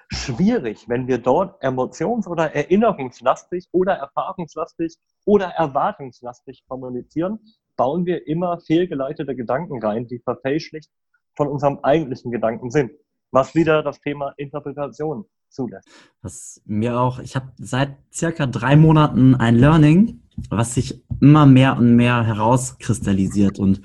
schwierig, 0.08 0.88
wenn 0.88 1.06
wir 1.06 1.18
dort 1.18 1.62
emotions- 1.62 2.26
oder 2.26 2.54
erinnerungslastig 2.54 3.68
oder 3.72 3.94
erfahrungslastig 3.94 4.96
oder 5.24 5.46
erwartungslastig 5.46 6.64
kommunizieren, 6.68 7.40
bauen 7.76 8.06
wir 8.06 8.26
immer 8.26 8.60
fehlgeleitete 8.60 9.36
Gedanken 9.36 9.82
rein, 9.82 10.06
die 10.06 10.18
verfälschlicht 10.18 10.90
von 11.36 11.48
unserem 11.48 11.78
eigentlichen 11.82 12.30
Gedanken 12.30 12.70
sind 12.70 12.92
was 13.30 13.54
wieder 13.54 13.82
das 13.82 14.00
Thema 14.00 14.34
Interpretation 14.36 15.24
zulässt. 15.50 15.88
Was 16.22 16.62
mir 16.64 16.98
auch, 16.98 17.18
ich 17.18 17.36
habe 17.36 17.52
seit 17.58 17.96
circa 18.12 18.46
drei 18.46 18.76
Monaten 18.76 19.34
ein 19.34 19.56
Learning, 19.56 20.22
was 20.48 20.74
sich 20.74 21.02
immer 21.20 21.46
mehr 21.46 21.76
und 21.76 21.96
mehr 21.96 22.24
herauskristallisiert. 22.24 23.58
Und 23.58 23.82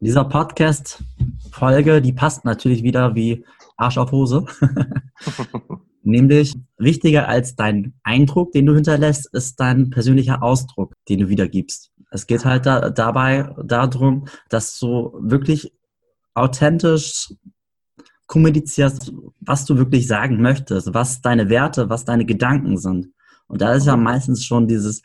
dieser 0.00 0.24
Podcast-Folge, 0.24 2.02
die 2.02 2.12
passt 2.12 2.44
natürlich 2.44 2.82
wieder 2.82 3.14
wie 3.14 3.44
Arsch 3.76 3.98
auf 3.98 4.12
Hose. 4.12 4.46
Nämlich 6.02 6.54
wichtiger 6.78 7.28
als 7.28 7.56
dein 7.56 7.94
Eindruck, 8.04 8.52
den 8.52 8.66
du 8.66 8.74
hinterlässt, 8.74 9.32
ist 9.32 9.58
dein 9.58 9.90
persönlicher 9.90 10.42
Ausdruck, 10.42 10.94
den 11.08 11.20
du 11.20 11.28
wiedergibst. 11.28 11.90
Es 12.10 12.26
geht 12.26 12.44
halt 12.44 12.64
da, 12.66 12.90
dabei 12.90 13.52
darum, 13.64 14.26
dass 14.48 14.78
du 14.78 15.18
wirklich 15.20 15.72
authentisch 16.34 17.34
kommunizierst, 18.26 19.12
was 19.40 19.64
du 19.64 19.76
wirklich 19.76 20.06
sagen 20.06 20.40
möchtest, 20.40 20.92
was 20.94 21.20
deine 21.20 21.48
Werte, 21.48 21.88
was 21.88 22.04
deine 22.04 22.24
Gedanken 22.24 22.76
sind. 22.76 23.12
Und 23.48 23.60
da 23.62 23.74
ist 23.74 23.86
ja 23.86 23.96
meistens 23.96 24.44
schon 24.44 24.66
dieses, 24.66 25.02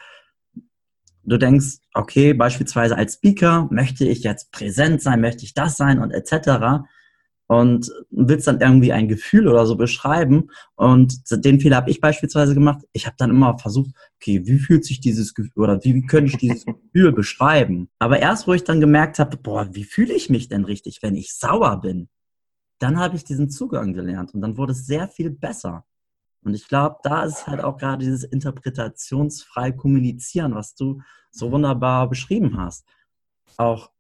du 1.24 1.38
denkst, 1.38 1.78
okay, 1.94 2.34
beispielsweise 2.34 2.98
als 2.98 3.16
Speaker 3.16 3.68
möchte 3.72 4.06
ich 4.06 4.24
jetzt 4.24 4.52
präsent 4.52 5.02
sein, 5.02 5.22
möchte 5.22 5.44
ich 5.44 5.54
das 5.54 5.78
sein 5.78 6.00
und 6.00 6.12
etc. 6.12 6.84
Und 7.48 7.92
willst 8.10 8.48
dann 8.48 8.62
irgendwie 8.62 8.94
ein 8.94 9.10
Gefühl 9.10 9.48
oder 9.48 9.66
so 9.66 9.76
beschreiben. 9.76 10.50
Und 10.76 11.22
den 11.30 11.60
Fehler 11.60 11.76
habe 11.76 11.92
ich 11.92 12.00
beispielsweise 12.00 12.54
gemacht. 12.54 12.86
Ich 12.94 13.06
habe 13.06 13.18
dann 13.20 13.30
immer 13.30 13.60
versucht, 13.60 13.92
okay, 14.16 14.42
wie 14.46 14.58
fühlt 14.58 14.86
sich 14.86 15.02
dieses 15.02 15.34
Gefühl 15.34 15.64
oder 15.64 15.84
wie, 15.84 15.94
wie 15.94 16.06
könnte 16.06 16.32
ich 16.32 16.38
dieses 16.38 16.66
Gefühl 16.94 17.12
beschreiben? 17.12 17.90
Aber 18.00 18.20
erst, 18.20 18.48
wo 18.48 18.54
ich 18.54 18.64
dann 18.64 18.80
gemerkt 18.80 19.20
habe, 19.20 19.38
boah, 19.38 19.68
wie 19.74 19.84
fühle 19.84 20.14
ich 20.14 20.30
mich 20.30 20.48
denn 20.48 20.64
richtig, 20.64 21.00
wenn 21.02 21.16
ich 21.16 21.36
sauer 21.36 21.82
bin? 21.82 22.08
Dann 22.82 23.00
habe 23.00 23.16
ich 23.16 23.24
diesen 23.24 23.50
Zugang 23.50 23.94
gelernt 23.94 24.34
und 24.34 24.42
dann 24.42 24.58
wurde 24.58 24.72
es 24.72 24.88
sehr 24.88 25.08
viel 25.08 25.30
besser. 25.30 25.86
Und 26.44 26.56
ich 26.56 26.68
glaube, 26.68 26.96
da 27.04 27.24
ist 27.24 27.46
halt 27.46 27.64
auch 27.64 27.78
gerade 27.78 28.04
dieses 28.04 28.24
interpretationsfrei 28.24 29.72
kommunizieren, 29.72 30.56
was 30.56 30.74
du 30.74 31.00
so 31.30 31.52
wunderbar 31.52 32.10
beschrieben 32.10 32.58
hast. 32.58 32.88
Auch 33.58 33.92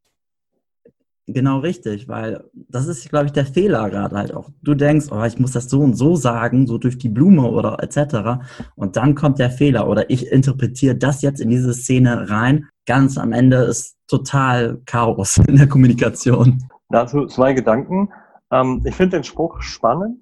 genau 1.27 1.59
richtig, 1.59 2.07
weil 2.07 2.43
das 2.53 2.87
ist, 2.87 3.07
glaube 3.07 3.27
ich, 3.27 3.33
der 3.33 3.45
Fehler 3.45 3.87
gerade 3.91 4.15
halt 4.15 4.33
auch. 4.33 4.49
Du 4.63 4.73
denkst, 4.73 5.07
oh, 5.11 5.23
ich 5.25 5.37
muss 5.37 5.51
das 5.51 5.69
so 5.69 5.81
und 5.81 5.93
so 5.93 6.15
sagen, 6.15 6.65
so 6.65 6.79
durch 6.79 6.97
die 6.97 7.09
Blume 7.09 7.43
oder 7.51 7.77
etc. 7.83 8.43
Und 8.75 8.97
dann 8.97 9.13
kommt 9.13 9.37
der 9.37 9.51
Fehler 9.51 9.87
oder 9.87 10.09
ich 10.09 10.31
interpretiere 10.31 10.95
das 10.95 11.21
jetzt 11.21 11.39
in 11.39 11.51
diese 11.51 11.75
Szene 11.75 12.31
rein. 12.31 12.67
Ganz 12.87 13.19
am 13.19 13.31
Ende 13.31 13.57
ist 13.57 13.97
total 14.07 14.81
Chaos 14.87 15.37
in 15.47 15.57
der 15.57 15.67
Kommunikation. 15.67 16.63
Dazu 16.89 17.27
zwei 17.27 17.53
Gedanken. 17.53 18.09
Ähm, 18.51 18.83
ich 18.85 18.95
finde 18.95 19.17
den 19.17 19.23
Spruch 19.23 19.61
spannend 19.61 20.19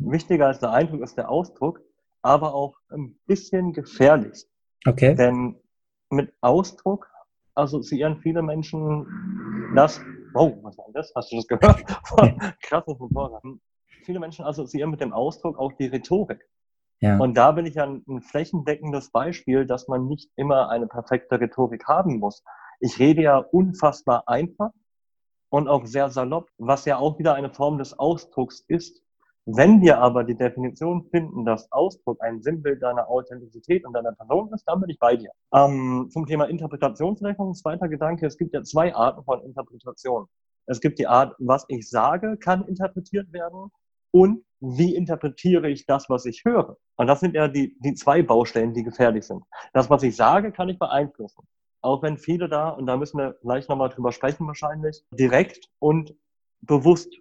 wichtiger 0.00 0.46
als 0.46 0.60
der 0.60 0.72
Eindruck 0.72 1.02
ist 1.02 1.16
der 1.16 1.30
Ausdruck, 1.30 1.80
aber 2.22 2.54
auch 2.54 2.76
ein 2.90 3.18
bisschen 3.26 3.72
gefährlich. 3.72 4.46
Okay. 4.86 5.14
Denn 5.14 5.56
mit 6.10 6.32
Ausdruck 6.40 7.10
assoziieren 7.54 8.18
viele 8.20 8.42
Menschen 8.42 9.72
das, 9.74 10.00
oh, 10.34 10.58
was 10.62 10.76
war 10.78 10.86
das? 10.94 11.12
Hast 11.14 11.32
du 11.32 11.36
das 11.36 11.46
gehört? 11.46 11.84
Krasses 12.62 12.98
Motorrad. 12.98 13.42
Viele 14.04 14.20
Menschen 14.20 14.44
assoziieren 14.44 14.90
mit 14.90 15.00
dem 15.00 15.12
Ausdruck 15.12 15.58
auch 15.58 15.72
die 15.74 15.86
Rhetorik. 15.86 16.48
Ja. 17.00 17.18
Und 17.18 17.34
da 17.34 17.52
bin 17.52 17.66
ich 17.66 17.74
ja 17.74 17.84
ein, 17.84 18.02
ein 18.08 18.20
flächendeckendes 18.20 19.10
Beispiel, 19.10 19.66
dass 19.66 19.88
man 19.88 20.06
nicht 20.06 20.30
immer 20.36 20.68
eine 20.68 20.86
perfekte 20.86 21.40
Rhetorik 21.40 21.86
haben 21.86 22.18
muss. 22.18 22.42
Ich 22.80 22.98
rede 22.98 23.22
ja 23.22 23.38
unfassbar 23.38 24.24
einfach 24.26 24.70
und 25.50 25.68
auch 25.68 25.84
sehr 25.84 26.08
salopp, 26.08 26.48
was 26.58 26.84
ja 26.86 26.96
auch 26.96 27.18
wieder 27.18 27.34
eine 27.34 27.50
Form 27.52 27.78
des 27.78 27.98
Ausdrucks 27.98 28.64
ist. 28.68 29.02
Wenn 29.46 29.80
wir 29.80 29.98
aber 29.98 30.22
die 30.22 30.36
Definition 30.36 31.04
finden, 31.10 31.44
dass 31.44 31.70
Ausdruck 31.72 32.22
ein 32.22 32.42
Sinnbild 32.42 32.82
deiner 32.82 33.08
Authentizität 33.08 33.84
und 33.84 33.92
deiner 33.94 34.12
Person 34.12 34.52
ist, 34.52 34.64
dann 34.64 34.80
bin 34.80 34.90
ich 34.90 34.98
bei 34.98 35.16
dir. 35.16 35.30
Ähm, 35.52 36.08
zum 36.10 36.26
Thema 36.26 36.44
Interpretationsrechnung, 36.44 37.54
zweiter 37.54 37.88
Gedanke, 37.88 38.26
es 38.26 38.38
gibt 38.38 38.54
ja 38.54 38.62
zwei 38.62 38.94
Arten 38.94 39.24
von 39.24 39.42
Interpretation. 39.42 40.26
Es 40.66 40.80
gibt 40.80 40.98
die 40.98 41.06
Art, 41.08 41.34
was 41.38 41.64
ich 41.68 41.88
sage, 41.88 42.36
kann 42.36 42.64
interpretiert 42.66 43.32
werden 43.32 43.70
und 44.12 44.44
wie 44.60 44.94
interpretiere 44.94 45.68
ich 45.68 45.86
das, 45.86 46.08
was 46.08 46.26
ich 46.26 46.44
höre. 46.44 46.76
Und 46.96 47.06
das 47.06 47.20
sind 47.20 47.34
ja 47.34 47.48
die, 47.48 47.76
die 47.80 47.94
zwei 47.94 48.22
Baustellen, 48.22 48.74
die 48.74 48.84
gefährlich 48.84 49.26
sind. 49.26 49.42
Das, 49.72 49.88
was 49.88 50.02
ich 50.02 50.14
sage, 50.14 50.52
kann 50.52 50.68
ich 50.68 50.78
beeinflussen. 50.78 51.42
Auch 51.82 52.02
wenn 52.02 52.18
viele 52.18 52.48
da, 52.48 52.70
und 52.70 52.86
da 52.86 52.96
müssen 52.96 53.18
wir 53.18 53.36
gleich 53.42 53.68
nochmal 53.68 53.88
drüber 53.88 54.12
sprechen 54.12 54.46
wahrscheinlich, 54.46 55.04
direkt 55.12 55.70
und 55.78 56.14
bewusst 56.60 57.12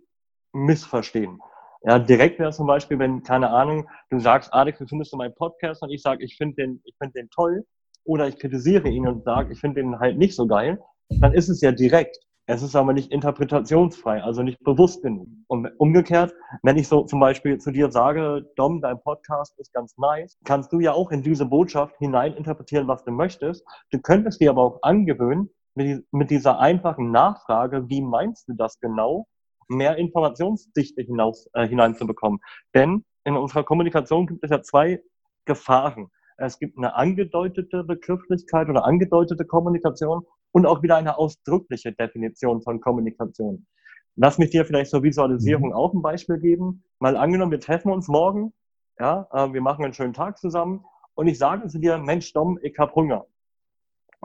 missverstehen. 0.51 1.39
Ja, 1.83 1.97
direkt 1.97 2.39
wäre 2.39 2.51
zum 2.51 2.67
Beispiel, 2.67 2.99
wenn, 2.99 3.23
keine 3.23 3.49
Ahnung, 3.51 3.87
du 4.09 4.19
sagst, 4.19 4.53
Alex, 4.53 4.81
wie 4.81 4.87
findest 4.87 5.13
du 5.13 5.17
meinen 5.17 5.35
Podcast? 5.35 5.81
Und 5.81 5.91
ich 5.91 6.01
sage, 6.01 6.23
ich 6.25 6.35
finde 6.35 6.55
den, 6.55 6.81
ich 6.83 6.95
finde 6.97 7.13
den 7.13 7.29
toll. 7.29 7.65
Oder 8.03 8.27
ich 8.27 8.37
kritisiere 8.37 8.89
ihn 8.89 9.07
und 9.07 9.23
sage, 9.23 9.53
ich 9.53 9.59
finde 9.59 9.81
den 9.81 9.99
halt 9.99 10.17
nicht 10.17 10.35
so 10.35 10.45
geil. 10.45 10.81
Dann 11.09 11.33
ist 11.33 11.47
es 11.47 11.61
ja 11.61 11.71
direkt. 11.71 12.17
Es 12.51 12.63
ist 12.63 12.75
aber 12.75 12.93
nicht 12.93 13.11
interpretationsfrei, 13.11 14.23
also 14.23 14.41
nicht 14.41 14.63
bewusst 14.63 15.03
genug. 15.03 15.27
Und 15.45 15.69
umgekehrt, 15.77 16.33
wenn 16.63 16.77
ich 16.77 16.87
so 16.87 17.03
zum 17.03 17.19
Beispiel 17.19 17.59
zu 17.59 17.69
dir 17.69 17.91
sage, 17.91 18.43
Dom, 18.55 18.81
dein 18.81 18.99
Podcast 18.99 19.53
ist 19.59 19.71
ganz 19.71 19.95
nice, 19.99 20.35
kannst 20.45 20.73
du 20.73 20.79
ja 20.79 20.93
auch 20.93 21.11
in 21.11 21.21
diese 21.21 21.45
Botschaft 21.45 21.95
hinein 21.99 22.33
interpretieren, 22.33 22.87
was 22.87 23.03
du 23.03 23.11
möchtest. 23.11 23.63
Du 23.91 23.99
könntest 23.99 24.41
dir 24.41 24.49
aber 24.49 24.63
auch 24.63 24.79
angewöhnen, 24.81 25.51
mit 25.75 26.31
dieser 26.31 26.57
einfachen 26.57 27.11
Nachfrage, 27.11 27.87
wie 27.87 28.01
meinst 28.01 28.47
du 28.47 28.53
das 28.53 28.79
genau, 28.79 29.27
mehr 29.67 29.97
Informationsdichte 29.97 31.03
hinaus, 31.03 31.47
äh, 31.53 31.67
hineinzubekommen. 31.67 32.39
Denn 32.73 33.05
in 33.25 33.37
unserer 33.37 33.63
Kommunikation 33.63 34.25
gibt 34.25 34.43
es 34.43 34.49
ja 34.49 34.63
zwei 34.63 35.03
Gefahren. 35.45 36.07
Es 36.37 36.57
gibt 36.57 36.79
eine 36.79 36.95
angedeutete 36.95 37.83
Begrifflichkeit 37.83 38.69
oder 38.69 38.85
angedeutete 38.85 39.45
Kommunikation 39.45 40.25
und 40.51 40.65
auch 40.65 40.81
wieder 40.81 40.97
eine 40.97 41.17
ausdrückliche 41.17 41.91
Definition 41.91 42.61
von 42.61 42.81
Kommunikation. 42.81 43.67
Lass 44.15 44.37
mich 44.37 44.49
dir 44.49 44.65
vielleicht 44.65 44.91
zur 44.91 45.03
Visualisierung 45.03 45.69
mhm. 45.69 45.75
auch 45.75 45.93
ein 45.93 46.01
Beispiel 46.01 46.39
geben. 46.39 46.83
Mal 46.99 47.15
angenommen, 47.15 47.51
wir 47.51 47.59
treffen 47.59 47.91
uns 47.91 48.07
morgen, 48.07 48.53
ja, 48.99 49.27
äh, 49.31 49.53
wir 49.53 49.61
machen 49.61 49.85
einen 49.85 49.93
schönen 49.93 50.13
Tag 50.13 50.37
zusammen 50.37 50.83
und 51.13 51.27
ich 51.27 51.37
sage 51.37 51.67
zu 51.67 51.79
dir, 51.79 51.97
Mensch, 51.97 52.33
Dom, 52.33 52.59
ich 52.61 52.77
hab 52.77 52.95
Hunger. 52.95 53.25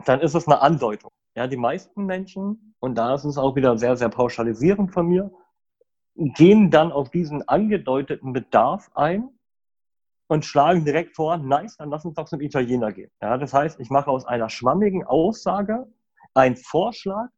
Dann 0.05 0.19
ist 0.19 0.35
es 0.35 0.47
eine 0.47 0.61
Andeutung. 0.61 1.11
Ja, 1.35 1.47
die 1.47 1.57
meisten 1.57 2.05
Menschen, 2.05 2.75
und 2.79 2.97
da 2.97 3.15
ist 3.15 3.25
es 3.25 3.37
auch 3.37 3.55
wieder 3.55 3.77
sehr, 3.77 3.95
sehr 3.95 4.09
pauschalisierend 4.09 4.91
von 4.91 5.07
mir, 5.07 5.31
gehen 6.15 6.71
dann 6.71 6.91
auf 6.91 7.09
diesen 7.09 7.47
angedeuteten 7.47 8.33
Bedarf 8.33 8.89
ein 8.95 9.29
und 10.27 10.45
schlagen 10.45 10.85
direkt 10.85 11.15
vor, 11.15 11.37
nice, 11.37 11.77
dann 11.77 11.89
lass 11.89 12.05
uns 12.05 12.15
doch 12.15 12.25
zum 12.25 12.41
Italiener 12.41 12.91
gehen. 12.91 13.11
Ja, 13.21 13.37
das 13.37 13.53
heißt, 13.53 13.79
ich 13.79 13.89
mache 13.89 14.09
aus 14.09 14.25
einer 14.25 14.49
schwammigen 14.49 15.03
Aussage 15.03 15.87
einen 16.35 16.57
Vorschlag, 16.57 17.29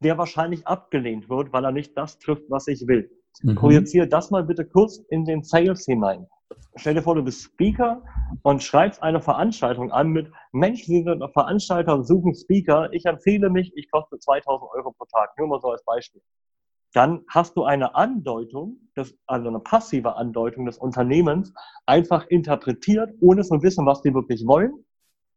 der 0.00 0.18
wahrscheinlich 0.18 0.66
abgelehnt 0.66 1.28
wird, 1.28 1.52
weil 1.52 1.64
er 1.64 1.72
nicht 1.72 1.96
das 1.96 2.18
trifft, 2.18 2.44
was 2.48 2.68
ich 2.68 2.86
will. 2.86 3.10
Mhm. 3.42 3.54
Projiziere 3.56 4.06
das 4.06 4.30
mal 4.30 4.44
bitte 4.44 4.64
kurz 4.64 4.98
in 5.10 5.24
den 5.24 5.42
Sales 5.42 5.84
hinein 5.86 6.26
stell 6.76 6.94
dir 6.94 7.02
vor, 7.02 7.14
du 7.14 7.22
bist 7.22 7.42
Speaker 7.42 8.02
und 8.42 8.62
schreibst 8.62 9.02
eine 9.02 9.20
Veranstaltung 9.20 9.90
an 9.90 10.08
mit 10.08 10.30
Mensch, 10.52 10.84
Sie 10.84 11.02
sind 11.02 11.22
Veranstalter 11.32 12.02
suchen 12.02 12.34
Speaker. 12.34 12.92
Ich 12.92 13.04
empfehle 13.04 13.50
mich, 13.50 13.72
ich 13.76 13.90
koste 13.90 14.18
2000 14.18 14.70
Euro 14.72 14.92
pro 14.92 15.04
Tag. 15.06 15.30
Nur 15.38 15.48
mal 15.48 15.60
so 15.60 15.70
als 15.70 15.84
Beispiel. 15.84 16.22
Dann 16.92 17.24
hast 17.28 17.56
du 17.56 17.64
eine 17.64 17.94
Andeutung, 17.94 18.78
das, 18.94 19.14
also 19.26 19.48
eine 19.48 19.60
passive 19.60 20.16
Andeutung 20.16 20.64
des 20.64 20.78
Unternehmens, 20.78 21.52
einfach 21.84 22.26
interpretiert, 22.28 23.10
ohne 23.20 23.42
zu 23.42 23.60
wissen, 23.62 23.84
was 23.84 24.00
die 24.02 24.14
wirklich 24.14 24.46
wollen, 24.46 24.84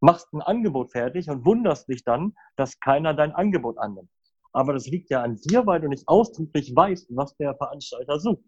machst 0.02 0.32
ein 0.34 0.42
Angebot 0.42 0.92
fertig 0.92 1.30
und 1.30 1.46
wunderst 1.46 1.88
dich 1.88 2.04
dann, 2.04 2.34
dass 2.56 2.80
keiner 2.80 3.14
dein 3.14 3.34
Angebot 3.34 3.78
annimmt. 3.78 4.10
Aber 4.54 4.74
das 4.74 4.88
liegt 4.88 5.10
ja 5.10 5.22
an 5.22 5.36
dir, 5.36 5.66
weil 5.66 5.82
du 5.82 5.88
nicht 5.88 6.08
ausdrücklich 6.08 6.76
weißt, 6.76 7.08
was 7.16 7.36
der 7.38 7.56
Veranstalter 7.56 8.20
sucht. 8.20 8.44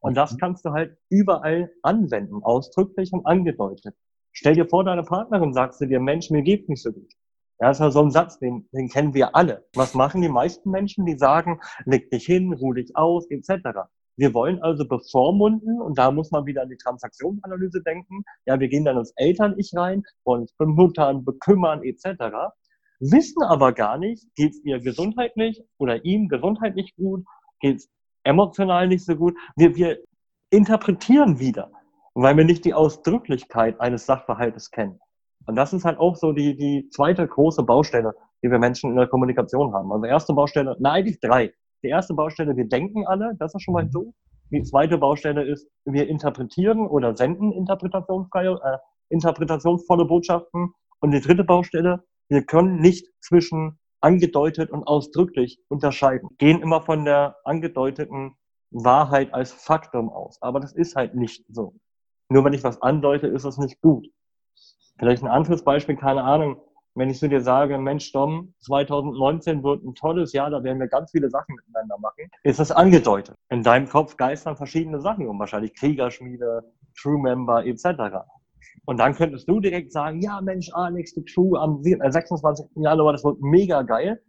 Und 0.00 0.16
das 0.16 0.32
mhm. 0.32 0.38
kannst 0.38 0.64
du 0.64 0.70
halt 0.70 0.96
überall 1.10 1.70
anwenden, 1.82 2.42
ausdrücklich 2.42 3.12
und 3.12 3.26
angedeutet. 3.26 3.94
Stell 4.32 4.54
dir 4.54 4.66
vor, 4.66 4.84
deine 4.84 5.02
Partnerin 5.02 5.54
sagt 5.54 5.74
zu 5.74 5.86
dir, 5.86 6.00
Mensch, 6.00 6.30
mir 6.30 6.42
geht's 6.42 6.68
nicht 6.68 6.82
so 6.82 6.92
gut. 6.92 7.12
Ja, 7.60 7.68
das 7.68 7.78
ist 7.78 7.84
ja 7.84 7.90
so 7.90 8.02
ein 8.02 8.10
Satz, 8.10 8.38
den, 8.38 8.68
den 8.72 8.88
kennen 8.88 9.14
wir 9.14 9.36
alle. 9.36 9.64
Was 9.74 9.94
machen 9.94 10.22
die 10.22 10.28
meisten 10.28 10.70
Menschen? 10.70 11.06
Die 11.06 11.16
sagen, 11.16 11.60
leg 11.84 12.10
dich 12.10 12.26
hin, 12.26 12.52
ruh 12.52 12.72
dich 12.72 12.96
aus, 12.96 13.30
etc. 13.30 13.88
Wir 14.16 14.32
wollen 14.32 14.62
also 14.62 14.86
bevormunden, 14.86 15.80
und 15.80 15.98
da 15.98 16.10
muss 16.10 16.30
man 16.30 16.46
wieder 16.46 16.62
an 16.62 16.68
die 16.68 16.76
Transaktionsanalyse 16.76 17.82
denken. 17.82 18.24
Ja, 18.46 18.60
wir 18.60 18.68
gehen 18.68 18.84
dann 18.84 18.98
ins 18.98 19.12
Eltern-Ich 19.16 19.72
rein, 19.74 20.02
wollen 20.24 20.42
uns 20.42 20.52
bemuttern, 20.52 21.24
bekümmern, 21.24 21.82
etc. 21.82 22.52
Wissen 23.00 23.42
aber 23.42 23.72
gar 23.72 23.98
nicht, 23.98 24.24
geht's 24.36 24.60
ihr 24.64 24.80
gesundheitlich 24.80 25.62
oder 25.78 26.04
ihm 26.04 26.28
gesundheitlich 26.28 26.94
gut, 26.96 27.24
geht's 27.60 27.88
emotional 28.22 28.88
nicht 28.88 29.04
so 29.04 29.16
gut. 29.16 29.36
Wir, 29.56 29.74
wir 29.74 29.98
interpretieren 30.50 31.40
wieder, 31.40 31.70
weil 32.14 32.36
wir 32.36 32.44
nicht 32.44 32.64
die 32.64 32.74
Ausdrücklichkeit 32.74 33.80
eines 33.80 34.06
Sachverhaltes 34.06 34.70
kennen. 34.70 35.00
Und 35.46 35.56
das 35.56 35.72
ist 35.72 35.84
halt 35.84 35.98
auch 35.98 36.16
so 36.16 36.32
die, 36.32 36.56
die 36.56 36.88
zweite 36.90 37.26
große 37.26 37.64
Baustelle, 37.64 38.14
die 38.42 38.50
wir 38.50 38.58
Menschen 38.58 38.90
in 38.90 38.96
der 38.96 39.08
Kommunikation 39.08 39.74
haben. 39.74 39.92
Also 39.92 40.06
erste 40.06 40.32
Baustelle, 40.32 40.76
na 40.78 40.92
eigentlich 40.92 41.20
drei. 41.20 41.52
Die 41.84 41.90
erste 41.90 42.14
Baustelle, 42.14 42.56
wir 42.56 42.66
denken 42.66 43.06
alle, 43.06 43.34
das 43.38 43.54
ist 43.54 43.62
schon 43.62 43.74
mal 43.74 43.88
so. 43.90 44.14
Die 44.50 44.62
zweite 44.62 44.96
Baustelle 44.96 45.44
ist, 45.44 45.68
wir 45.84 46.08
interpretieren 46.08 46.86
oder 46.86 47.14
senden 47.14 47.52
interpretationsfreie, 47.52 48.58
äh, 48.62 48.78
interpretationsvolle 49.10 50.06
Botschaften. 50.06 50.72
Und 51.00 51.10
die 51.10 51.20
dritte 51.20 51.44
Baustelle, 51.44 52.02
wir 52.28 52.42
können 52.44 52.80
nicht 52.80 53.06
zwischen 53.20 53.78
angedeutet 54.00 54.70
und 54.70 54.84
ausdrücklich 54.84 55.58
unterscheiden. 55.68 56.30
Gehen 56.38 56.62
immer 56.62 56.80
von 56.80 57.04
der 57.04 57.36
angedeuteten 57.44 58.36
Wahrheit 58.70 59.34
als 59.34 59.52
Faktum 59.52 60.08
aus. 60.08 60.40
Aber 60.40 60.60
das 60.60 60.72
ist 60.72 60.96
halt 60.96 61.14
nicht 61.14 61.44
so. 61.48 61.74
Nur 62.30 62.44
wenn 62.44 62.54
ich 62.54 62.64
was 62.64 62.80
andeute, 62.80 63.26
ist 63.26 63.44
es 63.44 63.58
nicht 63.58 63.80
gut. 63.82 64.06
Vielleicht 64.98 65.22
ein 65.22 65.28
anderes 65.28 65.64
Beispiel, 65.64 65.96
keine 65.96 66.22
Ahnung. 66.22 66.60
Wenn 66.94 67.10
ich 67.10 67.18
zu 67.18 67.28
dir 67.28 67.40
sage, 67.40 67.76
Mensch, 67.78 68.12
Dom, 68.12 68.54
2019 68.60 69.62
wird 69.62 69.84
ein 69.84 69.94
tolles 69.94 70.32
Jahr, 70.32 70.50
da 70.50 70.62
werden 70.62 70.78
wir 70.78 70.86
ganz 70.86 71.10
viele 71.10 71.28
Sachen 71.28 71.56
miteinander 71.56 71.98
machen, 71.98 72.30
ist 72.44 72.60
das 72.60 72.70
angedeutet. 72.70 73.34
In 73.48 73.62
deinem 73.62 73.88
Kopf 73.88 74.16
geistern 74.16 74.56
verschiedene 74.56 75.00
Sachen 75.00 75.26
um, 75.26 75.38
wahrscheinlich 75.38 75.74
Kriegerschmiede, 75.74 76.62
True 76.96 77.20
Member 77.20 77.66
etc. 77.66 78.24
Und 78.84 78.98
dann 78.98 79.14
könntest 79.14 79.48
du 79.48 79.60
direkt 79.60 79.92
sagen, 79.92 80.20
ja 80.20 80.40
Mensch, 80.40 80.70
Alex, 80.72 81.14
die 81.14 81.24
True 81.24 81.58
am 81.58 81.82
26. 81.82 82.66
Äh, 82.76 82.82
Januar, 82.82 83.12
das 83.12 83.24
wird 83.24 83.40
mega 83.40 83.82
geil. 83.82 84.22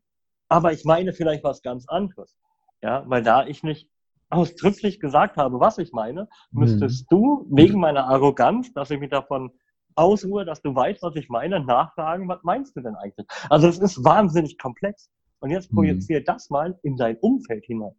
Aber 0.50 0.74
ich 0.74 0.86
meine 0.86 1.14
vielleicht 1.14 1.44
was 1.44 1.62
ganz 1.62 1.88
anderes. 1.88 2.36
Ja, 2.82 3.04
weil 3.08 3.24
da 3.24 3.46
ich 3.46 3.64
nicht 3.64 3.90
ausdrücklich 4.30 5.00
gesagt 5.00 5.38
habe, 5.38 5.60
was 5.60 5.78
ich 5.78 5.92
meine, 5.92 6.28
müsstest 6.52 7.02
hm. 7.02 7.18
du 7.18 7.48
wegen 7.50 7.80
meiner 7.80 8.08
Arroganz, 8.08 8.74
dass 8.74 8.92
ich 8.92 9.00
mich 9.00 9.10
davon 9.10 9.52
ausruhe, 9.96 10.46
dass 10.46 10.62
du 10.62 10.76
weißt, 10.76 11.02
was 11.02 11.16
ich 11.16 11.30
meine, 11.30 11.60
nachfragen, 11.60 12.28
was 12.28 12.44
meinst 12.44 12.76
du 12.76 12.82
denn 12.82 12.96
eigentlich? 12.96 13.28
Also 13.50 13.68
es 13.68 13.80
ist 13.80 14.04
wahnsinnig 14.04 14.58
komplex. 14.58 15.10
Und 15.40 15.52
jetzt 15.52 15.72
projiziere 15.72 16.22
mhm. 16.22 16.26
das 16.26 16.50
mal 16.50 16.80
in 16.84 16.98
dein 16.98 17.18
Umfeld 17.18 17.66
hinein. 17.66 17.96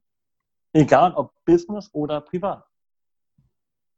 Egal 0.72 1.14
ob 1.14 1.32
Business 1.44 1.90
oder 1.92 2.20
privat. 2.20 2.64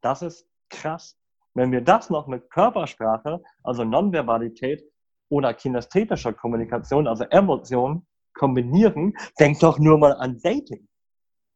Das 0.00 0.22
ist 0.22 0.46
krass. 0.68 1.16
Wenn 1.54 1.72
wir 1.72 1.80
das 1.80 2.10
noch 2.10 2.26
mit 2.26 2.50
Körpersprache, 2.50 3.42
also 3.62 3.84
Nonverbalität 3.84 4.84
oder 5.28 5.54
kinästhetischer 5.54 6.32
Kommunikation, 6.32 7.08
also 7.08 7.24
Emotionen, 7.24 8.06
kombinieren, 8.34 9.14
denk 9.38 9.58
doch 9.60 9.78
nur 9.78 9.98
mal 9.98 10.12
an 10.12 10.38
Dating. 10.42 10.86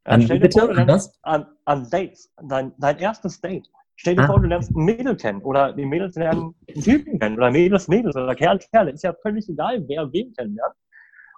An, 0.05 0.27
bitte, 0.27 0.61
vor, 0.61 0.77
an, 0.77 1.01
an, 1.23 1.47
an 1.65 1.89
Dates, 1.91 2.33
dein, 2.43 2.73
dein 2.79 2.99
erstes 2.99 3.41
Date. 3.41 3.71
Stell 3.97 4.17
dir 4.17 4.23
ah. 4.23 4.27
vor, 4.27 4.41
du 4.41 4.49
lernst 4.49 4.71
ein 4.71 4.85
Mädel 4.85 5.17
kennen 5.17 5.43
oder 5.43 5.73
die 5.73 5.85
Mädels 5.85 6.17
lernen 6.17 6.55
einen 6.69 6.83
Typen 6.83 7.19
kennen 7.19 7.37
oder 7.37 7.51
Mädels 7.51 7.89
Mädels 7.89 8.17
oder 8.17 8.35
Kerl 8.35 8.59
Kerl. 8.59 8.89
Ist 8.89 9.05
ja 9.05 9.15
völlig 9.23 9.49
egal, 9.49 9.87
wer 9.89 10.13
wen 10.13 10.33
kennenlernt. 10.33 10.75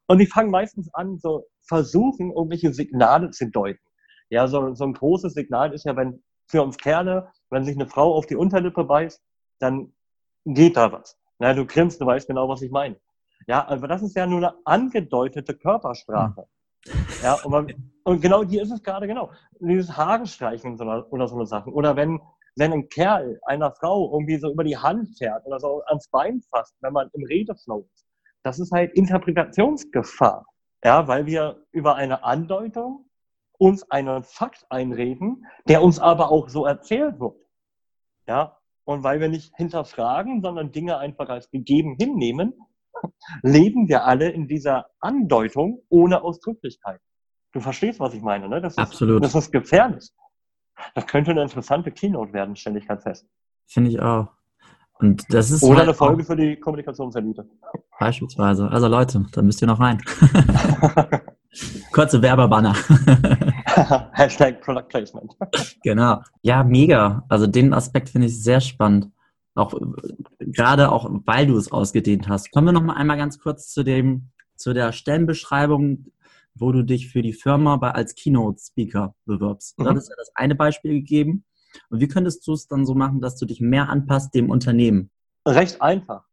Und 0.06 0.18
die 0.18 0.26
fangen 0.26 0.50
meistens 0.50 0.92
an, 0.94 1.18
so 1.18 1.46
versuchen, 1.62 2.30
irgendwelche 2.30 2.72
Signale 2.72 3.30
zu 3.30 3.50
deuten. 3.50 3.80
Ja, 4.30 4.46
so, 4.48 4.74
so 4.74 4.84
ein 4.84 4.92
großes 4.92 5.34
Signal 5.34 5.72
ist 5.72 5.84
ja, 5.84 5.96
wenn 5.96 6.22
für 6.46 6.62
uns 6.62 6.76
Kerle, 6.76 7.28
wenn 7.50 7.64
sich 7.64 7.76
eine 7.76 7.86
Frau 7.86 8.14
auf 8.14 8.26
die 8.26 8.36
Unterlippe 8.36 8.84
beißt, 8.84 9.22
dann 9.60 9.92
geht 10.44 10.76
da 10.76 10.92
was. 10.92 11.18
Na, 11.38 11.54
du 11.54 11.66
grinst, 11.66 12.00
du 12.00 12.06
weißt 12.06 12.28
genau, 12.28 12.48
was 12.48 12.62
ich 12.62 12.70
meine. 12.70 12.96
Ja, 13.46 13.66
aber 13.68 13.88
das 13.88 14.02
ist 14.02 14.16
ja 14.16 14.26
nur 14.26 14.38
eine 14.38 14.54
angedeutete 14.64 15.54
Körpersprache. 15.54 16.46
Ja, 17.22 17.34
und, 17.44 17.50
man, 17.50 17.92
und 18.04 18.20
genau 18.20 18.44
die 18.44 18.58
ist 18.58 18.70
es 18.70 18.82
gerade 18.82 19.06
genau. 19.06 19.30
Dieses 19.58 19.96
Haarstreichen 19.96 20.78
oder 20.80 21.28
so 21.28 21.36
eine 21.36 21.46
Sachen. 21.46 21.72
Oder 21.72 21.96
wenn 21.96 22.20
wenn 22.56 22.72
ein 22.72 22.88
Kerl 22.88 23.40
einer 23.46 23.72
Frau 23.72 24.12
irgendwie 24.12 24.38
so 24.38 24.52
über 24.52 24.64
die 24.64 24.76
Hand 24.76 25.16
fährt 25.18 25.44
oder 25.46 25.58
so 25.58 25.82
ans 25.86 26.08
Bein 26.08 26.40
fasst, 26.50 26.74
wenn 26.80 26.92
man 26.92 27.10
im 27.12 27.24
Redeflow 27.24 27.86
ist, 27.92 28.06
das 28.42 28.58
ist 28.58 28.72
halt 28.72 28.92
Interpretationsgefahr. 28.92 30.44
Ja, 30.84 31.08
weil 31.08 31.26
wir 31.26 31.64
über 31.72 31.96
eine 31.96 32.24
Andeutung 32.24 33.06
uns 33.56 33.90
einen 33.90 34.22
Fakt 34.22 34.66
einreden, 34.68 35.46
der 35.66 35.82
uns 35.82 35.98
aber 35.98 36.30
auch 36.30 36.48
so 36.48 36.66
erzählt 36.66 37.18
wird. 37.18 37.36
Ja, 38.26 38.58
und 38.84 39.02
weil 39.02 39.20
wir 39.20 39.28
nicht 39.28 39.54
hinterfragen, 39.56 40.42
sondern 40.42 40.72
Dinge 40.72 40.98
einfach 40.98 41.28
als 41.28 41.50
gegeben 41.50 41.96
hinnehmen, 41.98 42.52
leben 43.42 43.88
wir 43.88 44.04
alle 44.04 44.28
in 44.30 44.46
dieser 44.46 44.86
Andeutung 45.00 45.82
ohne 45.88 46.22
Ausdrücklichkeit. 46.22 47.00
Du 47.52 47.60
verstehst, 47.60 48.00
was 48.00 48.14
ich 48.14 48.22
meine, 48.22 48.48
ne? 48.48 48.60
Das 48.60 48.74
ist, 48.74 48.78
Absolut. 48.78 49.24
Das 49.24 49.34
ist 49.34 49.52
gefährlich. 49.52 50.10
Das 50.94 51.06
könnte 51.06 51.30
eine 51.30 51.42
interessante 51.42 51.90
Keynote 51.90 52.32
werden, 52.32 52.56
stelle 52.56 52.78
ich 52.78 52.88
ganz 52.88 53.02
fest. 53.02 53.26
Finde 53.66 53.90
ich 53.90 54.00
auch. 54.00 54.28
Und 54.98 55.24
das 55.28 55.50
ist 55.50 55.62
Oder 55.62 55.78
halt 55.78 55.88
eine 55.88 55.94
Folge 55.94 56.24
für 56.24 56.36
die 56.36 56.56
Kommunikationselite. 56.56 57.48
Beispielsweise. 57.98 58.68
Also 58.68 58.88
Leute, 58.88 59.26
da 59.32 59.42
müsst 59.42 59.60
ihr 59.60 59.66
noch 59.66 59.80
rein. 59.80 60.00
Kurze 61.92 62.22
Werbebanner. 62.22 62.74
Hashtag 64.12 64.60
Product 64.60 64.88
Placement. 64.88 65.32
genau. 65.82 66.20
Ja, 66.42 66.62
mega. 66.62 67.24
Also 67.28 67.46
den 67.46 67.72
Aspekt 67.72 68.08
finde 68.10 68.28
ich 68.28 68.42
sehr 68.42 68.60
spannend. 68.60 69.10
Auch 69.56 69.74
gerade 70.40 70.90
auch, 70.90 71.08
weil 71.26 71.46
du 71.46 71.56
es 71.56 71.70
ausgedehnt 71.70 72.28
hast. 72.28 72.50
Kommen 72.50 72.68
wir 72.68 72.72
noch 72.72 72.82
mal 72.82 72.96
einmal 72.96 73.16
ganz 73.16 73.38
kurz 73.38 73.72
zu 73.72 73.84
dem, 73.84 74.30
zu 74.56 74.72
der 74.72 74.92
Stellenbeschreibung 74.92 76.06
wo 76.54 76.72
du 76.72 76.82
dich 76.82 77.10
für 77.10 77.22
die 77.22 77.32
Firma 77.32 77.76
bei, 77.76 77.90
als 77.90 78.14
Keynote-Speaker 78.14 79.14
bewirbst. 79.26 79.78
Mhm. 79.78 79.84
Du 79.84 79.90
hattest 79.90 80.08
ja 80.10 80.14
das 80.16 80.30
eine 80.34 80.54
Beispiel 80.54 80.92
gegeben. 80.92 81.44
Und 81.90 82.00
wie 82.00 82.08
könntest 82.08 82.46
du 82.46 82.52
es 82.52 82.68
dann 82.68 82.86
so 82.86 82.94
machen, 82.94 83.20
dass 83.20 83.36
du 83.36 83.46
dich 83.46 83.60
mehr 83.60 83.88
anpasst 83.88 84.34
dem 84.34 84.50
Unternehmen? 84.50 85.10
Recht 85.46 85.82
einfach. 85.82 86.24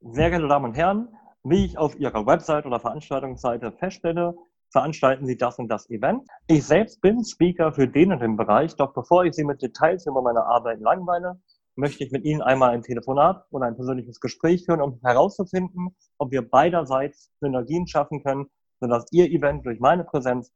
Sehr 0.00 0.30
geehrte 0.30 0.48
Damen 0.48 0.66
und 0.66 0.74
Herren, 0.74 1.08
wie 1.44 1.64
ich 1.64 1.78
auf 1.78 1.98
Ihrer 1.98 2.26
Website 2.26 2.66
oder 2.66 2.80
Veranstaltungsseite 2.80 3.72
feststelle, 3.72 4.34
veranstalten 4.70 5.26
Sie 5.26 5.36
das 5.36 5.58
und 5.58 5.68
das 5.68 5.88
Event. 5.88 6.26
Ich 6.48 6.64
selbst 6.64 7.00
bin 7.00 7.24
Speaker 7.24 7.72
für 7.72 7.86
den 7.86 8.12
und 8.12 8.20
den 8.20 8.36
Bereich, 8.36 8.74
doch 8.74 8.92
bevor 8.92 9.24
ich 9.24 9.34
Sie 9.34 9.44
mit 9.44 9.62
Details 9.62 10.06
über 10.06 10.20
meine 10.20 10.44
Arbeit 10.44 10.80
langweile, 10.80 11.40
möchte 11.76 12.04
ich 12.04 12.10
mit 12.10 12.24
Ihnen 12.24 12.42
einmal 12.42 12.70
ein 12.70 12.82
Telefonat 12.82 13.44
oder 13.50 13.66
ein 13.66 13.76
persönliches 13.76 14.20
Gespräch 14.20 14.64
führen, 14.64 14.80
um 14.80 15.00
herauszufinden, 15.02 15.94
ob 16.18 16.32
wir 16.32 16.42
beiderseits 16.42 17.30
Synergien 17.40 17.86
schaffen 17.86 18.22
können, 18.22 18.46
sodass 18.84 19.06
Ihr 19.12 19.30
Event 19.30 19.64
durch 19.64 19.80
meine 19.80 20.04
Präsenz 20.04 20.52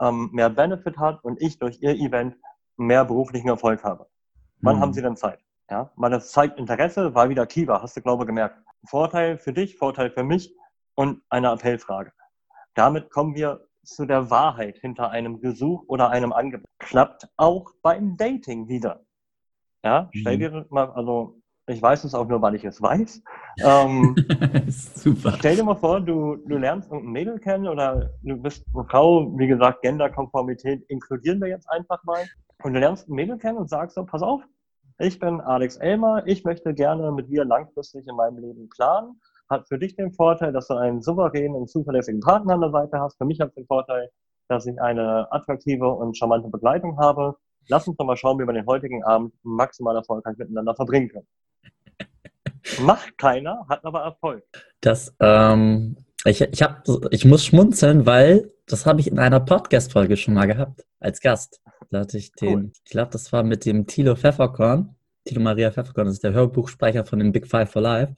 ähm, 0.00 0.30
mehr 0.32 0.50
Benefit 0.50 0.98
hat 0.98 1.24
und 1.24 1.42
ich 1.42 1.58
durch 1.58 1.82
Ihr 1.82 1.96
Event 1.96 2.36
mehr 2.76 3.04
beruflichen 3.04 3.48
Erfolg 3.48 3.82
habe. 3.82 4.06
Wann 4.60 4.76
mhm. 4.76 4.80
haben 4.80 4.92
Sie 4.92 5.02
denn 5.02 5.16
Zeit? 5.16 5.40
Ja, 5.68 5.90
weil 5.96 6.12
das 6.12 6.30
zeigt 6.30 6.60
Interesse, 6.60 7.14
war 7.16 7.28
wieder 7.28 7.44
Kiva, 7.46 7.82
hast 7.82 7.96
du 7.96 8.02
glaube 8.02 8.24
gemerkt. 8.24 8.56
Vorteil 8.84 9.36
für 9.36 9.52
dich, 9.52 9.76
Vorteil 9.76 10.10
für 10.10 10.22
mich 10.22 10.54
und 10.94 11.22
eine 11.28 11.50
Appellfrage. 11.50 12.12
Damit 12.74 13.10
kommen 13.10 13.34
wir 13.34 13.66
zu 13.82 14.06
der 14.06 14.30
Wahrheit 14.30 14.78
hinter 14.78 15.10
einem 15.10 15.40
Gesuch 15.40 15.82
oder 15.88 16.10
einem 16.10 16.32
Angebot. 16.32 16.68
Klappt 16.78 17.28
auch 17.36 17.72
beim 17.82 18.16
Dating 18.16 18.68
wieder. 18.68 19.04
Ja, 19.84 20.08
stell 20.12 20.36
mhm. 20.36 20.40
dir 20.40 20.66
mal, 20.70 20.92
also 20.92 21.41
ich 21.66 21.80
weiß 21.80 22.04
es 22.04 22.14
auch 22.14 22.26
nur, 22.26 22.42
weil 22.42 22.54
ich 22.54 22.64
es 22.64 22.82
weiß. 22.82 23.22
Ähm, 23.64 24.16
Super. 24.68 25.34
Stell 25.38 25.56
dir 25.56 25.64
mal 25.64 25.76
vor, 25.76 26.00
du, 26.00 26.36
du 26.36 26.56
lernst 26.58 26.90
irgendein 26.90 27.12
Mädel 27.12 27.38
kennen 27.38 27.68
oder 27.68 28.10
du 28.22 28.36
bist 28.36 28.64
eine 28.74 28.84
Frau, 28.84 29.32
wie 29.38 29.46
gesagt, 29.46 29.82
Genderkonformität 29.82 30.84
inkludieren 30.88 31.40
wir 31.40 31.48
jetzt 31.48 31.68
einfach 31.70 32.02
mal. 32.04 32.24
Und 32.64 32.74
du 32.74 32.80
lernst 32.80 33.08
ein 33.08 33.14
Mädel 33.14 33.38
kennen 33.38 33.58
und 33.58 33.68
sagst 33.68 33.94
so, 33.94 34.04
pass 34.04 34.22
auf, 34.22 34.42
ich 34.98 35.18
bin 35.18 35.40
Alex 35.40 35.76
Elmer, 35.76 36.22
ich 36.26 36.44
möchte 36.44 36.74
gerne 36.74 37.12
mit 37.12 37.28
dir 37.28 37.44
langfristig 37.44 38.06
in 38.06 38.16
meinem 38.16 38.38
Leben 38.38 38.68
planen. 38.68 39.20
Hat 39.48 39.66
für 39.68 39.78
dich 39.78 39.96
den 39.96 40.12
Vorteil, 40.12 40.52
dass 40.52 40.68
du 40.68 40.74
einen 40.74 41.02
souveränen 41.02 41.56
und 41.56 41.70
zuverlässigen 41.70 42.20
Partner 42.20 42.54
an 42.54 42.60
der 42.60 42.70
Seite 42.70 43.00
hast. 43.00 43.18
Für 43.18 43.24
mich 43.24 43.40
hat 43.40 43.48
es 43.50 43.54
den 43.54 43.66
Vorteil, 43.66 44.10
dass 44.48 44.66
ich 44.66 44.80
eine 44.80 45.30
attraktive 45.30 45.88
und 45.88 46.16
charmante 46.16 46.48
Begleitung 46.48 46.98
habe. 46.98 47.36
Lass 47.68 47.86
uns 47.86 47.96
doch 47.96 48.04
mal 48.04 48.16
schauen, 48.16 48.38
wie 48.38 48.46
wir 48.46 48.52
den 48.52 48.66
heutigen 48.66 49.04
Abend 49.04 49.34
maximal 49.42 49.94
erfolgreich 49.94 50.36
miteinander 50.36 50.74
verbringen 50.74 51.08
können. 51.08 51.26
Macht 52.80 53.18
keiner, 53.18 53.66
hat 53.68 53.84
aber 53.84 54.00
Erfolg. 54.02 54.44
Das, 54.80 55.14
ähm, 55.20 55.96
ich, 56.24 56.40
ich, 56.40 56.62
hab, 56.62 56.84
ich 57.10 57.24
muss 57.24 57.44
schmunzeln, 57.44 58.06
weil 58.06 58.50
das 58.66 58.86
habe 58.86 59.00
ich 59.00 59.08
in 59.08 59.18
einer 59.18 59.40
Podcast-Folge 59.40 60.16
schon 60.16 60.34
mal 60.34 60.46
gehabt, 60.46 60.84
als 61.00 61.20
Gast. 61.20 61.60
Da 61.90 62.00
hatte 62.00 62.18
ich 62.18 62.32
den, 62.32 62.54
cool. 62.54 62.70
ich 62.84 62.90
glaube, 62.90 63.10
das 63.10 63.32
war 63.32 63.42
mit 63.42 63.66
dem 63.66 63.86
Thilo 63.86 64.16
Pfefferkorn. 64.16 64.94
Tilo 65.24 65.40
Maria 65.40 65.70
Pfefferkorn 65.70 66.08
ist 66.08 66.24
der 66.24 66.32
Hörbuchsprecher 66.32 67.04
von 67.04 67.20
den 67.20 67.30
Big 67.30 67.46
Five 67.46 67.70
for 67.70 67.82
Life. 67.82 68.14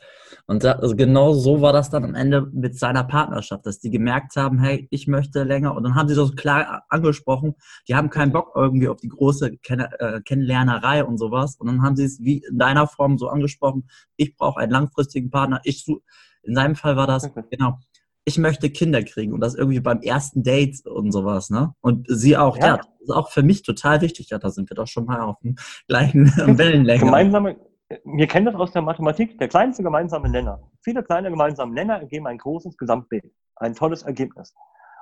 Und 0.46 0.64
da, 0.64 0.72
also 0.72 0.96
genau 0.96 1.34
so 1.34 1.60
war 1.60 1.72
das 1.72 1.90
dann 1.90 2.04
am 2.04 2.14
Ende 2.14 2.48
mit 2.52 2.78
seiner 2.78 3.04
Partnerschaft, 3.04 3.66
dass 3.66 3.78
die 3.78 3.90
gemerkt 3.90 4.36
haben, 4.36 4.58
hey, 4.58 4.88
ich 4.90 5.06
möchte 5.06 5.42
länger. 5.42 5.74
Und 5.76 5.82
dann 5.82 5.94
haben 5.94 6.08
sie 6.08 6.14
so 6.14 6.28
klar 6.30 6.84
angesprochen, 6.88 7.54
die 7.88 7.94
haben 7.94 8.08
keinen 8.08 8.32
Bock 8.32 8.52
irgendwie 8.54 8.88
auf 8.88 9.00
die 9.00 9.08
große 9.08 9.58
Ken 9.58 9.80
äh, 9.80 10.22
Kennenlernerei 10.24 11.04
und 11.04 11.18
sowas. 11.18 11.56
Und 11.56 11.66
dann 11.66 11.82
haben 11.82 11.96
sie 11.96 12.04
es 12.04 12.20
wie 12.20 12.38
in 12.48 12.58
deiner 12.58 12.86
Form 12.86 13.18
so 13.18 13.28
angesprochen, 13.28 13.88
ich 14.16 14.34
brauche 14.36 14.60
einen 14.60 14.72
langfristigen 14.72 15.30
Partner. 15.30 15.60
Ich 15.64 15.86
in 16.42 16.54
seinem 16.54 16.76
Fall 16.76 16.96
war 16.96 17.06
das, 17.06 17.24
okay. 17.24 17.42
genau, 17.50 17.78
ich 18.24 18.38
möchte 18.38 18.70
Kinder 18.70 19.02
kriegen 19.02 19.32
und 19.32 19.40
das 19.40 19.54
irgendwie 19.54 19.80
beim 19.80 20.00
ersten 20.00 20.42
Date 20.42 20.86
und 20.86 21.12
sowas, 21.12 21.50
ne? 21.50 21.74
Und 21.80 22.06
sie 22.08 22.36
auch, 22.36 22.56
ja, 22.56 22.66
ja 22.66 22.76
das 22.76 22.86
ist 23.04 23.10
auch 23.10 23.30
für 23.30 23.42
mich 23.42 23.62
total 23.62 24.00
wichtig. 24.00 24.30
Ja, 24.30 24.38
da 24.38 24.50
sind 24.50 24.70
wir 24.70 24.74
doch 24.74 24.86
schon 24.86 25.04
mal 25.04 25.20
auf 25.20 25.38
dem 25.40 25.56
gleichen 25.88 26.26
Wellenlänge. 26.58 27.00
Gemeinsame, 27.00 27.56
wir 28.04 28.26
kennen 28.26 28.46
das 28.46 28.54
aus 28.54 28.72
der 28.72 28.82
Mathematik, 28.82 29.38
der 29.38 29.48
kleinste 29.48 29.82
gemeinsame 29.82 30.28
Nenner. 30.28 30.60
Viele 30.82 31.02
kleine 31.02 31.30
gemeinsame 31.30 31.72
Nenner 31.72 32.00
ergeben 32.00 32.26
ein 32.26 32.38
großes 32.38 32.76
Gesamtbild, 32.76 33.32
ein 33.56 33.74
tolles 33.74 34.02
Ergebnis. 34.02 34.54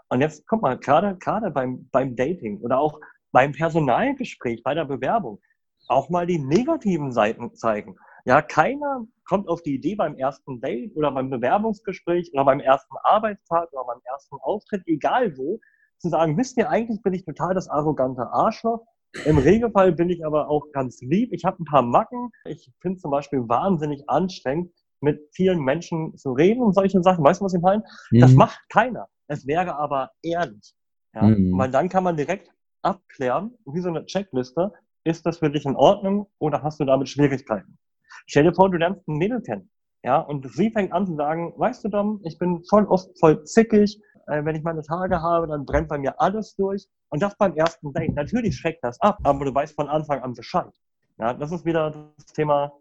Und 0.09 0.21
jetzt, 0.21 0.47
guck 0.47 0.63
mal, 0.63 0.79
gerade, 0.79 1.17
gerade 1.17 1.51
beim, 1.51 1.89
beim 1.91 2.15
Dating 2.17 2.61
oder 2.61 2.79
auch 2.79 3.01
beim 3.31 3.53
Personalgespräch, 3.53 4.63
bei 4.63 4.75
der 4.75 4.85
Bewerbung, 4.85 5.41
auch 5.89 6.11
mal 6.11 6.27
die 6.27 6.39
negativen 6.39 7.13
Seiten 7.13 7.55
zeigen. 7.55 7.97
Ja, 8.25 8.41
keiner 8.41 9.05
kommt 9.25 9.49
auf 9.49 9.63
die 9.63 9.75
Idee 9.75 9.95
beim 9.95 10.17
ersten 10.17 10.61
Date 10.61 10.95
oder 10.95 11.11
beim 11.11 11.31
Bewerbungsgespräch 11.31 12.31
oder 12.35 12.45
beim 12.45 12.61
ersten 12.61 12.95
Arbeitstag 13.03 13.73
oder 13.73 13.85
beim 13.85 14.01
ersten 14.05 14.37
Auftritt, 14.43 14.83
egal 14.87 15.37
wo, 15.37 15.59
zu 16.03 16.09
sagen, 16.09 16.37
wisst 16.37 16.57
ihr, 16.57 16.69
eigentlich 16.69 17.01
bin 17.03 17.15
ich 17.15 17.25
total 17.25 17.55
das 17.55 17.69
arrogante 17.69 18.27
Arschloch. 18.33 18.85
Im 19.25 19.39
Regelfall 19.39 19.93
bin 19.93 20.11
ich 20.11 20.27
aber 20.27 20.49
auch 20.49 20.73
ganz 20.73 21.01
lieb. 21.01 21.33
Ich 21.33 21.45
habe 21.45 21.63
ein 21.63 21.65
paar 21.65 21.83
Macken. 21.83 22.31
Ich 22.45 22.71
finde 22.81 22.99
zum 22.99 23.11
Beispiel 23.11 23.49
wahnsinnig 23.49 24.09
anstrengend, 24.09 24.73
mit 25.01 25.21
vielen 25.33 25.61
Menschen 25.61 26.17
zu 26.17 26.33
reden 26.33 26.63
und 26.63 26.75
solche 26.75 27.03
Sachen. 27.03 27.25
Weißt 27.25 27.41
du, 27.41 27.45
was 27.45 27.55
ich 27.55 27.61
meine? 27.61 27.85
Mhm. 28.11 28.21
Das 28.21 28.35
macht 28.35 28.61
keiner. 28.69 29.09
Es 29.29 29.47
wäre 29.47 29.77
aber 29.77 30.11
ehrlich. 30.23 30.75
Ja? 31.15 31.23
Mhm. 31.23 31.57
Weil 31.57 31.71
dann 31.71 31.89
kann 31.89 32.05
man 32.05 32.17
direkt 32.17 32.51
abklären, 32.83 33.53
wie 33.67 33.81
so 33.81 33.89
eine 33.89 34.05
Checkliste, 34.07 34.73
ist 35.05 35.25
das 35.27 35.39
für 35.39 35.51
dich 35.51 35.67
in 35.67 35.77
Ordnung 35.77 36.27
oder 36.39 36.63
hast 36.63 36.81
du 36.81 36.85
damit 36.85 37.09
Schwierigkeiten? 37.09 37.79
Stell 38.27 38.45
dir 38.45 38.55
vor, 38.55 38.71
du 38.71 38.79
lernst 38.79 39.07
ein 39.09 39.17
Mädel 39.19 39.41
kennen. 39.43 39.69
Ja, 40.05 40.19
und 40.19 40.49
sie 40.53 40.71
fängt 40.71 40.93
an 40.93 41.07
zu 41.07 41.15
sagen, 41.15 41.53
weißt 41.57 41.85
du, 41.85 41.89
Dom, 41.89 42.21
ich 42.25 42.39
bin 42.39 42.65
voll 42.65 42.87
oft 42.87 43.17
voll 43.21 43.45
zickig. 43.45 44.01
Äh, 44.27 44.45
wenn 44.45 44.57
ich 44.57 44.63
meine 44.63 44.83
Tage 44.83 45.21
habe, 45.21 45.47
dann 45.47 45.65
brennt 45.65 45.89
bei 45.89 45.99
mir 45.99 46.21
alles 46.21 46.55
durch. 46.57 46.87
Und 47.09 47.23
das 47.23 47.37
beim 47.37 47.55
ersten 47.55 47.93
Date. 47.93 48.15
Natürlich 48.15 48.57
schreckt 48.57 48.83
das 48.85 49.01
ab, 49.01 49.19
aber 49.23 49.45
du 49.45 49.55
weißt 49.55 49.75
von 49.75 49.89
Anfang 49.89 50.23
an 50.23 50.35
Bescheid. 50.35 50.73
Ja, 51.19 51.35
das 51.35 51.53
ist 51.53 51.65
wieder 51.65 51.91
das 51.91 52.27
Thema 52.27 52.73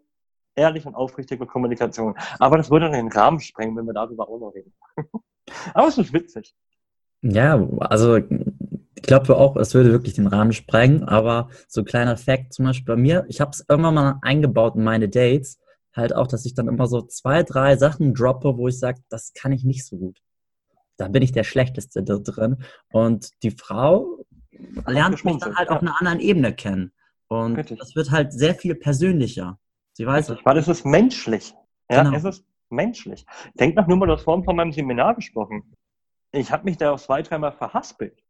ehrliche 0.54 0.88
und 0.88 0.94
aufrichtige 0.94 1.46
Kommunikation. 1.46 2.14
Aber 2.38 2.56
das 2.56 2.70
würde 2.70 2.90
den 2.90 3.08
Rahmen 3.08 3.40
sprengen, 3.40 3.76
wenn 3.76 3.86
wir 3.86 3.94
darüber 3.94 4.28
auch 4.28 4.38
noch 4.38 4.54
reden. 4.54 4.72
aber 5.74 5.88
es 5.88 5.98
ist 5.98 6.12
witzig. 6.12 6.54
Ja, 7.22 7.66
also 7.78 8.16
ich 8.16 9.02
glaube 9.02 9.36
auch, 9.36 9.56
es 9.56 9.74
würde 9.74 9.92
wirklich 9.92 10.14
den 10.14 10.26
Rahmen 10.26 10.52
sprengen, 10.52 11.04
aber 11.04 11.48
so 11.68 11.82
ein 11.82 11.84
kleiner 11.84 12.16
Fact 12.16 12.52
zum 12.52 12.66
Beispiel 12.66 12.94
bei 12.94 13.00
mir, 13.00 13.24
ich 13.28 13.40
habe 13.40 13.50
es 13.52 13.64
irgendwann 13.68 13.94
mal 13.94 14.18
eingebaut 14.22 14.74
in 14.76 14.84
meine 14.84 15.08
Dates, 15.08 15.58
halt 15.94 16.14
auch, 16.14 16.26
dass 16.26 16.46
ich 16.46 16.54
dann 16.54 16.68
immer 16.68 16.86
so 16.86 17.02
zwei, 17.02 17.42
drei 17.42 17.76
Sachen 17.76 18.14
droppe, 18.14 18.56
wo 18.56 18.68
ich 18.68 18.78
sage, 18.78 19.00
das 19.08 19.32
kann 19.34 19.52
ich 19.52 19.64
nicht 19.64 19.86
so 19.86 19.96
gut. 19.96 20.18
Da 20.96 21.08
bin 21.08 21.22
ich 21.22 21.32
der 21.32 21.44
Schlechteste 21.44 22.02
da 22.02 22.18
drin. 22.18 22.62
Und 22.92 23.30
die 23.42 23.50
Frau 23.50 24.24
lernt 24.86 25.24
mich 25.24 25.38
dann 25.38 25.56
halt 25.56 25.68
ja. 25.68 25.76
auf 25.76 25.82
einer 25.82 25.98
anderen 25.98 26.20
Ebene 26.20 26.54
kennen. 26.54 26.92
Und 27.28 27.56
Richtig. 27.56 27.78
das 27.78 27.96
wird 27.96 28.10
halt 28.10 28.32
sehr 28.32 28.54
viel 28.54 28.74
persönlicher. 28.74 29.58
Sie 29.94 30.06
weiß. 30.06 30.30
Richtig, 30.30 30.46
weil 30.46 30.58
es 30.58 30.68
ist 30.68 30.84
menschlich. 30.84 31.54
Ja, 31.90 32.02
genau. 32.02 32.16
es 32.16 32.24
ist 32.24 32.44
menschlich. 32.70 33.24
Denk 33.54 33.76
doch 33.76 33.86
nur 33.86 33.96
mal, 33.96 34.06
das 34.06 34.22
vorhin 34.22 34.44
von 34.44 34.56
meinem 34.56 34.72
Seminar 34.72 35.14
gesprochen. 35.14 35.74
Ich 36.32 36.50
habe 36.50 36.64
mich 36.64 36.78
da 36.78 36.92
auch 36.92 37.00
zwei, 37.00 37.22
dreimal 37.22 37.52
verhaspelt 37.52 38.22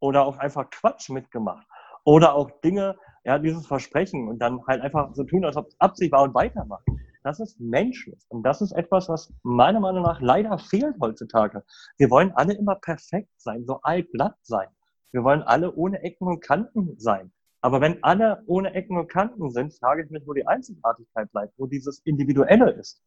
oder 0.00 0.24
auch 0.24 0.38
einfach 0.38 0.68
Quatsch 0.70 1.08
mitgemacht 1.10 1.66
oder 2.04 2.34
auch 2.34 2.50
Dinge, 2.62 2.96
ja, 3.24 3.38
dieses 3.38 3.66
Versprechen 3.66 4.28
und 4.28 4.38
dann 4.38 4.60
halt 4.66 4.82
einfach 4.82 5.14
so 5.14 5.24
tun, 5.24 5.44
als 5.44 5.56
ob 5.56 5.68
es 5.68 5.80
Absicht 5.80 6.12
war 6.12 6.22
und 6.22 6.34
weitermachen. 6.34 7.00
Das 7.24 7.40
ist 7.40 7.58
menschlich. 7.58 8.22
Und 8.28 8.44
das 8.44 8.60
ist 8.60 8.70
etwas, 8.70 9.08
was 9.08 9.32
meiner 9.42 9.80
Meinung 9.80 10.02
nach 10.02 10.20
leider 10.20 10.58
fehlt 10.58 10.94
heutzutage. 11.00 11.64
Wir 11.96 12.10
wollen 12.10 12.30
alle 12.32 12.54
immer 12.54 12.76
perfekt 12.76 13.32
sein, 13.38 13.64
so 13.66 13.80
altglatt 13.82 14.36
sein. 14.42 14.68
Wir 15.10 15.24
wollen 15.24 15.42
alle 15.42 15.74
ohne 15.74 16.02
Ecken 16.02 16.28
und 16.28 16.40
Kanten 16.40 16.94
sein. 16.98 17.32
Aber 17.60 17.80
wenn 17.80 18.02
alle 18.04 18.44
ohne 18.46 18.74
Ecken 18.74 18.96
und 18.96 19.08
Kanten 19.08 19.50
sind, 19.50 19.74
frage 19.74 20.04
ich 20.04 20.10
mich, 20.10 20.26
wo 20.26 20.34
die 20.34 20.46
Einzigartigkeit 20.46 21.32
bleibt, 21.32 21.54
wo 21.56 21.66
dieses 21.66 22.00
Individuelle 22.04 22.70
ist. 22.70 23.02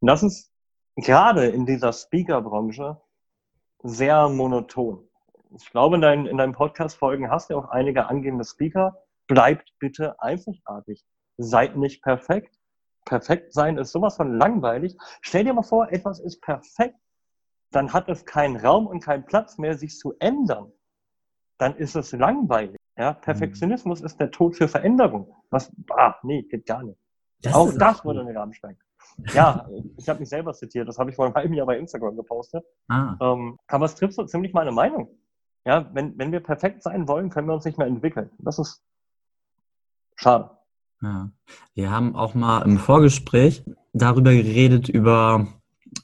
Und 0.00 0.08
das 0.08 0.24
ist 0.24 0.50
gerade 0.96 1.46
in 1.46 1.66
dieser 1.66 1.92
Speaker-Branche 1.92 3.00
sehr 3.82 4.28
monoton 4.28 5.06
ich 5.56 5.70
glaube, 5.70 5.96
in, 5.96 6.02
dein, 6.02 6.26
in 6.26 6.36
deinen 6.36 6.52
Podcast-Folgen 6.52 7.30
hast 7.30 7.50
du 7.50 7.56
auch 7.56 7.68
einige 7.70 8.06
angehende 8.06 8.44
Speaker. 8.44 8.96
Bleibt 9.26 9.72
bitte 9.78 10.20
einzigartig. 10.20 11.04
Seid 11.38 11.76
nicht 11.76 12.02
perfekt. 12.02 12.56
Perfekt 13.10 13.52
sein 13.52 13.76
ist 13.76 13.90
sowas 13.90 14.14
von 14.14 14.38
langweilig. 14.38 14.96
Stell 15.20 15.42
dir 15.42 15.52
mal 15.52 15.64
vor, 15.64 15.90
etwas 15.90 16.20
ist 16.20 16.40
perfekt. 16.42 16.94
Dann 17.72 17.92
hat 17.92 18.08
es 18.08 18.24
keinen 18.24 18.54
Raum 18.54 18.86
und 18.86 19.00
keinen 19.00 19.24
Platz 19.24 19.58
mehr, 19.58 19.76
sich 19.76 19.98
zu 19.98 20.14
ändern. 20.20 20.70
Dann 21.58 21.74
ist 21.74 21.96
es 21.96 22.12
langweilig. 22.12 22.76
Ja, 22.96 23.14
Perfektionismus 23.14 23.98
mhm. 23.98 24.06
ist 24.06 24.20
der 24.20 24.30
Tod 24.30 24.54
für 24.54 24.68
Veränderung. 24.68 25.34
Was, 25.50 25.72
ah, 25.90 26.14
nee, 26.22 26.42
geht 26.42 26.66
gar 26.66 26.84
nicht. 26.84 27.00
Das 27.42 27.52
auch 27.52 27.72
das 27.76 28.04
wurde 28.04 28.20
eine 28.20 28.32
Rahmenstein. 28.32 28.78
Ja, 29.34 29.68
ich 29.96 30.08
habe 30.08 30.20
mich 30.20 30.28
selber 30.28 30.52
zitiert. 30.52 30.86
Das 30.86 30.96
habe 31.00 31.10
ich 31.10 31.16
vor 31.16 31.24
einem 31.24 31.34
halben 31.34 31.54
Jahr 31.54 31.66
bei 31.66 31.78
Instagram 31.78 32.14
gepostet. 32.14 32.64
Ah. 32.86 33.16
Ähm, 33.20 33.58
aber 33.66 33.86
es 33.86 33.96
trifft 33.96 34.14
so 34.14 34.24
ziemlich 34.24 34.52
meine 34.52 34.70
Meinung. 34.70 35.08
Ja, 35.64 35.90
wenn, 35.94 36.16
wenn 36.16 36.30
wir 36.30 36.40
perfekt 36.40 36.84
sein 36.84 37.08
wollen, 37.08 37.28
können 37.28 37.48
wir 37.48 37.54
uns 37.54 37.64
nicht 37.64 37.76
mehr 37.76 37.88
entwickeln. 37.88 38.30
Das 38.38 38.60
ist 38.60 38.84
schade. 40.14 40.59
Ja. 41.02 41.30
Wir 41.74 41.90
haben 41.90 42.14
auch 42.14 42.34
mal 42.34 42.62
im 42.62 42.78
Vorgespräch 42.78 43.64
darüber 43.92 44.32
geredet, 44.32 44.88
über 44.88 45.48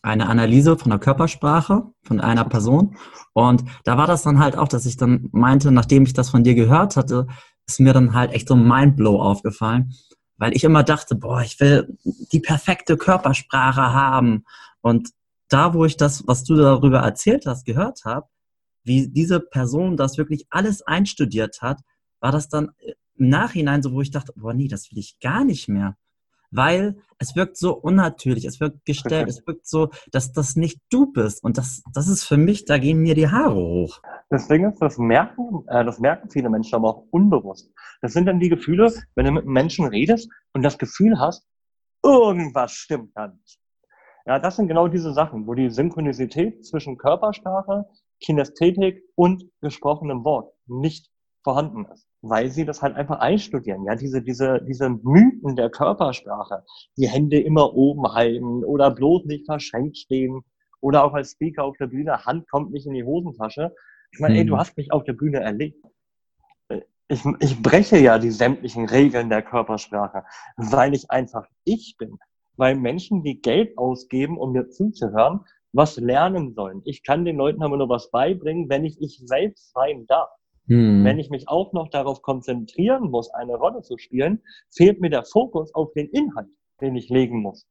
eine 0.02 0.28
Analyse 0.28 0.76
von 0.76 0.90
der 0.90 0.98
Körpersprache 0.98 1.85
von 2.02 2.20
einer 2.20 2.44
Person. 2.44 2.96
Und 3.32 3.64
da 3.85 3.98
war 3.98 4.06
das 4.06 4.22
dann 4.22 4.38
halt 4.38 4.56
auch, 4.56 4.68
dass 4.68 4.87
ich 4.87 4.96
dann 4.96 5.28
meinte, 5.32 5.70
nachdem 5.70 6.04
ich 6.04 6.12
das 6.12 6.30
von 6.30 6.44
dir 6.44 6.54
gehört 6.54 6.96
hatte, 6.96 7.26
ist 7.66 7.80
mir 7.80 7.92
dann 7.92 8.14
halt 8.14 8.32
echt 8.32 8.48
so 8.48 8.54
ein 8.54 8.66
Mindblow 8.66 9.20
aufgefallen, 9.20 9.92
weil 10.38 10.54
ich 10.56 10.64
immer 10.64 10.82
dachte, 10.82 11.14
boah, 11.14 11.42
ich 11.42 11.61
will 11.61 11.98
die 12.04 12.40
perfekte 12.40 12.96
Körpersprache 12.96 13.92
haben. 13.92 14.44
Und 14.80 15.11
da, 15.48 15.74
wo 15.74 15.85
ich 15.85 15.96
das, 15.96 16.26
was 16.26 16.44
du 16.44 16.56
darüber 16.56 17.00
erzählt 17.00 17.46
hast, 17.46 17.64
gehört 17.64 18.04
habe, 18.04 18.26
wie 18.85 19.09
diese 19.09 19.40
Person 19.40 19.96
das 19.96 20.16
wirklich 20.16 20.46
alles 20.50 20.82
einstudiert 20.82 21.61
hat, 21.61 21.80
war 22.20 22.32
das 22.32 22.48
dann 22.48 22.70
im 23.18 23.29
Nachhinein 23.29 23.83
so, 23.83 23.92
wo 23.92 24.00
ich 24.00 24.11
dachte, 24.11 24.33
boah, 24.37 24.55
nee, 24.55 24.68
das 24.68 24.90
will 24.90 24.98
ich 24.98 25.18
gar 25.20 25.44
nicht 25.44 25.68
mehr. 25.68 25.96
Weil 26.50 26.96
es 27.18 27.35
wirkt 27.35 27.57
so 27.57 27.74
unnatürlich, 27.74 28.44
es 28.44 28.61
wirkt 28.61 28.85
gestellt, 28.85 29.29
es 29.29 29.42
wirkt 29.46 29.66
so, 29.66 29.90
dass 30.12 30.33
das 30.33 30.57
nicht 30.57 30.81
du 30.90 31.12
bist. 31.12 31.42
Und 31.42 31.59
das, 31.59 31.83
das 31.92 32.09
ist 32.09 32.24
für 32.24 32.37
mich, 32.37 32.64
da 32.64 32.79
gehen 32.79 33.00
mir 33.00 33.14
die 33.14 33.29
Haare 33.29 33.57
hoch. 33.57 34.00
Das 34.31 34.48
Ding 34.48 34.68
ist, 34.68 34.81
das 34.81 34.98
merken, 34.98 35.64
äh, 35.68 35.85
das 35.85 35.98
merken 35.98 36.31
viele 36.31 36.48
Menschen 36.50 36.74
aber 36.74 36.88
auch 36.88 37.05
unbewusst. 37.11 37.70
Das 38.00 38.12
sind 38.12 38.26
dann 38.26 38.40
die 38.40 38.48
Gefühle, 38.48 38.92
wenn 39.14 39.26
du 39.26 39.33
mit 39.33 39.42
einem 39.44 39.52
Menschen 39.52 39.87
redest 39.87 40.31
und 40.52 40.62
das 40.62 40.79
Gefühl 40.79 41.18
hast, 41.18 41.46
irgendwas 42.02 42.72
stimmt 42.72 43.11
da 43.14 43.29
nicht. 43.29 43.59
Ja, 44.26 44.40
das 44.40 44.57
sind 44.57 44.66
genau 44.66 44.88
diese 44.88 45.12
Sachen, 45.12 45.46
wo 45.46 45.55
die 45.55 45.70
Synchronizität 45.70 46.66
zwischen 46.66 46.98
Körpersprache, 46.98 47.87
Kinästhetik 48.20 49.05
und 49.14 49.44
gesprochenem 49.61 50.24
Wort 50.24 50.52
nicht 50.66 51.11
vorhanden 51.44 51.87
ist, 51.92 52.06
weil 52.22 52.50
sie 52.50 52.64
das 52.64 52.83
halt 52.83 52.96
einfach 52.96 53.20
einstudieren. 53.20 53.85
Ja, 53.85 53.94
diese, 53.94 54.22
diese, 54.22 54.62
diese 54.66 54.88
Mythen 54.88 55.57
der 55.57 55.70
Körpersprache, 55.70 56.64
die 56.96 57.09
Hände 57.09 57.40
immer 57.40 57.74
oben 57.74 58.12
halten 58.12 58.64
oder 58.64 58.90
bloß 58.90 59.24
nicht 59.26 59.46
verschränkt 59.46 59.98
stehen 59.98 60.42
oder 60.81 61.05
auch 61.05 61.14
als 61.14 61.33
Speaker 61.33 61.64
auf 61.64 61.76
der 61.76 61.87
Bühne, 61.87 62.24
Hand 62.24 62.48
kommt 62.48 62.72
nicht 62.72 62.87
in 62.87 62.94
die 62.94 63.05
Hosentasche. 63.05 63.74
Ich 64.12 64.20
meine, 64.20 64.38
ey, 64.38 64.46
du 64.46 64.55
mhm. 64.55 64.59
hast 64.59 64.76
mich 64.76 64.92
auf 64.92 65.05
der 65.05 65.12
Bühne 65.12 65.40
erlebt. 65.40 65.85
Ich, 67.09 67.24
ich 67.40 67.62
breche 67.62 67.98
ja 67.98 68.18
die 68.18 68.31
sämtlichen 68.31 68.88
Regeln 68.88 69.29
der 69.29 69.42
Körpersprache, 69.42 70.24
weil 70.57 70.94
ich 70.94 71.11
einfach 71.11 71.46
ich 71.64 71.96
bin. 71.98 72.18
Weil 72.57 72.74
Menschen, 72.74 73.22
die 73.22 73.40
Geld 73.40 73.76
ausgeben, 73.79 74.38
um 74.38 74.52
mir 74.52 74.70
zuzuhören, 74.70 75.40
was 75.72 75.98
lernen 75.98 76.55
sollen. 76.55 76.83
Ich 76.85 77.05
kann 77.05 77.24
den 77.24 77.37
Leuten 77.37 77.62
aber 77.62 77.76
nur 77.76 77.88
was 77.88 78.11
beibringen, 78.11 78.68
wenn 78.68 78.85
ich 78.85 79.00
ich 79.00 79.22
selbst 79.24 79.72
sein 79.72 80.07
darf. 80.07 80.31
Hm. 80.68 81.05
Wenn 81.05 81.18
ich 81.18 81.31
mich 81.31 81.48
auch 81.48 81.72
noch 81.72 81.88
darauf 81.88 82.22
konzentrieren 82.22 83.11
muss, 83.11 83.31
eine 83.31 83.55
Rolle 83.55 83.83
zu 83.83 83.98
spielen, 83.98 84.42
fehlt 84.70 85.00
mir 85.00 85.11
der 85.11 85.24
Fokus 85.24 85.74
auf 85.74 85.92
den 85.92 86.09
Inhalt, 86.09 86.48
den 86.81 86.96
ich 86.96 87.09
legen 87.09 87.40
muss. 87.40 87.66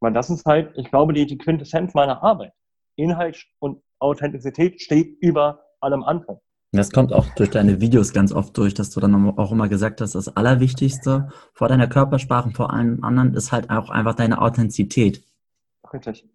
Weil 0.00 0.12
das 0.12 0.30
ist 0.30 0.46
halt, 0.46 0.72
ich 0.76 0.90
glaube, 0.90 1.12
die, 1.12 1.26
die 1.26 1.38
Quintessenz 1.38 1.94
meiner 1.94 2.22
Arbeit. 2.22 2.52
Inhalt 2.96 3.44
und 3.58 3.82
Authentizität 3.98 4.80
steht 4.80 5.18
über 5.20 5.64
allem 5.80 6.02
anderen. 6.04 6.38
Das 6.72 6.90
kommt 6.90 7.14
auch 7.14 7.26
durch 7.34 7.50
deine 7.50 7.80
Videos 7.80 8.12
ganz 8.12 8.30
oft 8.30 8.56
durch, 8.56 8.74
dass 8.74 8.90
du 8.90 9.00
dann 9.00 9.38
auch 9.38 9.52
immer 9.52 9.68
gesagt 9.68 10.02
hast, 10.02 10.14
das 10.14 10.36
Allerwichtigste 10.36 11.30
vor 11.54 11.68
deiner 11.68 11.86
Körpersprache 11.86 12.48
und 12.48 12.56
vor 12.56 12.72
allem 12.72 13.02
anderen 13.02 13.34
ist 13.34 13.52
halt 13.52 13.70
auch 13.70 13.88
einfach 13.88 14.14
deine 14.14 14.40
Authentizität. 14.40 15.24
Richtig. 15.92 16.28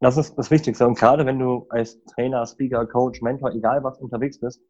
Das 0.00 0.16
ist 0.16 0.36
das 0.36 0.50
Wichtigste. 0.50 0.86
Und 0.86 0.96
gerade 0.96 1.26
wenn 1.26 1.38
du 1.38 1.66
als 1.68 2.02
Trainer, 2.04 2.46
Speaker, 2.46 2.86
Coach, 2.86 3.20
Mentor, 3.20 3.52
egal 3.52 3.84
was 3.84 3.98
unterwegs 3.98 4.40
bist, 4.40 4.62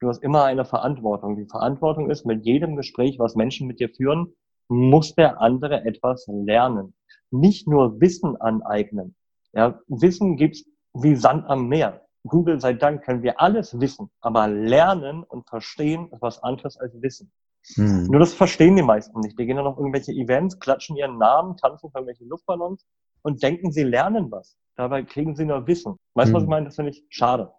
du 0.00 0.08
hast 0.08 0.22
immer 0.22 0.44
eine 0.44 0.64
Verantwortung. 0.64 1.36
Die 1.36 1.46
Verantwortung 1.46 2.10
ist, 2.10 2.26
mit 2.26 2.44
jedem 2.44 2.76
Gespräch, 2.76 3.18
was 3.18 3.34
Menschen 3.34 3.66
mit 3.66 3.80
dir 3.80 3.88
führen, 3.88 4.34
muss 4.68 5.14
der 5.14 5.40
andere 5.40 5.84
etwas 5.84 6.26
lernen. 6.28 6.94
Nicht 7.30 7.68
nur 7.68 8.00
Wissen 8.00 8.36
aneignen. 8.36 9.14
Ja, 9.52 9.80
Wissen 9.88 10.36
gibt's 10.36 10.64
wie 10.92 11.16
Sand 11.16 11.48
am 11.48 11.68
Meer. 11.68 12.02
Google 12.26 12.60
sei 12.60 12.72
Dank 12.74 13.04
können 13.04 13.22
wir 13.22 13.40
alles 13.40 13.78
wissen, 13.80 14.10
aber 14.20 14.48
lernen 14.48 15.22
und 15.22 15.48
verstehen 15.48 16.08
ist 16.12 16.20
was 16.20 16.42
anderes 16.42 16.76
als 16.76 17.00
Wissen. 17.00 17.30
Hm. 17.74 18.06
Nur 18.06 18.20
das 18.20 18.34
verstehen 18.34 18.76
die 18.76 18.82
meisten 18.82 19.20
nicht. 19.20 19.38
Die 19.38 19.46
gehen 19.46 19.56
dann 19.56 19.66
auf 19.66 19.78
irgendwelche 19.78 20.12
Events, 20.12 20.58
klatschen 20.58 20.96
ihren 20.96 21.18
Namen, 21.18 21.56
tanzen 21.56 21.90
für 21.90 21.98
irgendwelche 21.98 22.24
Luftballons 22.24 22.86
und 23.22 23.42
denken, 23.42 23.72
sie 23.72 23.82
lernen 23.82 24.30
was. 24.30 24.56
Dabei 24.76 25.02
kriegen 25.02 25.34
sie 25.34 25.44
nur 25.44 25.66
Wissen. 25.66 25.96
Weißt 26.14 26.28
du, 26.28 26.30
hm. 26.30 26.34
was 26.34 26.42
ich 26.42 26.48
meine? 26.48 26.66
Das 26.66 26.76
finde 26.76 26.90
ich 26.90 27.04
schade. 27.08 27.52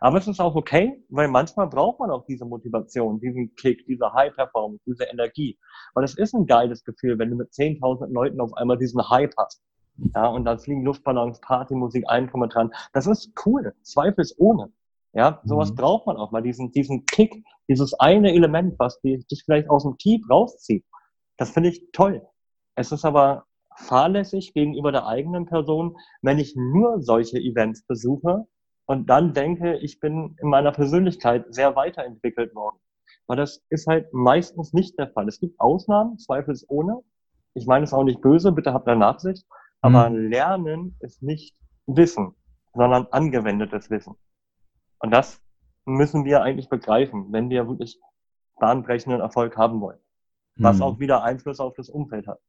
Aber 0.00 0.18
es 0.18 0.28
ist 0.28 0.40
auch 0.40 0.54
okay, 0.54 1.02
weil 1.08 1.28
manchmal 1.28 1.68
braucht 1.68 2.00
man 2.00 2.10
auch 2.10 2.24
diese 2.26 2.44
Motivation, 2.44 3.20
diesen 3.20 3.54
Kick, 3.56 3.86
diese 3.86 4.12
High 4.12 4.34
Performance, 4.34 4.82
diese 4.86 5.04
Energie. 5.04 5.58
Weil 5.94 6.04
es 6.04 6.16
ist 6.16 6.34
ein 6.34 6.46
geiles 6.46 6.84
Gefühl, 6.84 7.18
wenn 7.18 7.30
du 7.30 7.36
mit 7.36 7.50
10.000 7.50 8.12
Leuten 8.12 8.40
auf 8.40 8.52
einmal 8.54 8.78
diesen 8.78 9.08
Hype 9.08 9.34
hast. 9.36 9.62
Ja, 10.14 10.28
und 10.28 10.44
dann 10.44 10.58
fliegen 10.58 10.84
Luftballons, 10.84 11.40
Partymusik, 11.40 12.04
ein 12.08 12.28
dran. 12.28 12.70
Das 12.92 13.06
ist 13.06 13.32
cool. 13.44 13.74
Zweifelsohne. 13.82 14.72
Ja, 15.12 15.40
sowas 15.44 15.72
mhm. 15.72 15.76
braucht 15.76 16.06
man 16.06 16.16
auch 16.16 16.30
mal, 16.30 16.42
diesen, 16.42 16.70
diesen 16.72 17.04
Kick, 17.06 17.44
dieses 17.68 17.94
eine 17.94 18.32
Element, 18.32 18.78
was 18.78 19.00
dich 19.00 19.42
vielleicht 19.44 19.68
aus 19.68 19.82
dem 19.82 19.98
Tief 19.98 20.22
rauszieht. 20.30 20.84
Das 21.36 21.50
finde 21.50 21.70
ich 21.70 21.90
toll. 21.92 22.22
Es 22.76 22.92
ist 22.92 23.04
aber 23.04 23.44
fahrlässig 23.76 24.54
gegenüber 24.54 24.92
der 24.92 25.06
eigenen 25.06 25.46
Person, 25.46 25.96
wenn 26.22 26.38
ich 26.38 26.54
nur 26.54 27.02
solche 27.02 27.38
Events 27.38 27.84
besuche 27.86 28.46
und 28.90 29.06
dann 29.06 29.34
denke, 29.34 29.76
ich 29.76 30.00
bin 30.00 30.34
in 30.42 30.48
meiner 30.48 30.72
Persönlichkeit 30.72 31.44
sehr 31.54 31.76
weiterentwickelt 31.76 32.56
worden. 32.56 32.80
Weil 33.28 33.36
das 33.36 33.62
ist 33.68 33.86
halt 33.86 34.12
meistens 34.12 34.72
nicht 34.72 34.98
der 34.98 35.06
Fall. 35.12 35.28
Es 35.28 35.38
gibt 35.38 35.60
Ausnahmen, 35.60 36.18
zweifelsohne. 36.18 37.00
Ich 37.54 37.68
meine 37.68 37.84
es 37.84 37.92
auch 37.92 38.02
nicht 38.02 38.20
böse, 38.20 38.50
bitte 38.50 38.72
habt 38.72 38.88
da 38.88 38.96
Nachsicht. 38.96 39.46
Aber 39.80 40.10
mhm. 40.10 40.30
Lernen 40.30 40.96
ist 40.98 41.22
nicht 41.22 41.54
Wissen, 41.86 42.34
sondern 42.74 43.06
angewendetes 43.12 43.90
Wissen. 43.90 44.16
Und 44.98 45.12
das 45.12 45.40
müssen 45.84 46.24
wir 46.24 46.42
eigentlich 46.42 46.68
begreifen, 46.68 47.28
wenn 47.30 47.48
wir 47.48 47.68
wirklich 47.68 47.96
bahnbrechenden 48.58 49.20
Erfolg 49.20 49.56
haben 49.56 49.80
wollen. 49.80 50.00
Was 50.56 50.78
mhm. 50.78 50.82
auch 50.82 50.98
wieder 50.98 51.22
Einfluss 51.22 51.60
auf 51.60 51.74
das 51.74 51.90
Umfeld 51.90 52.26
hat. 52.26 52.40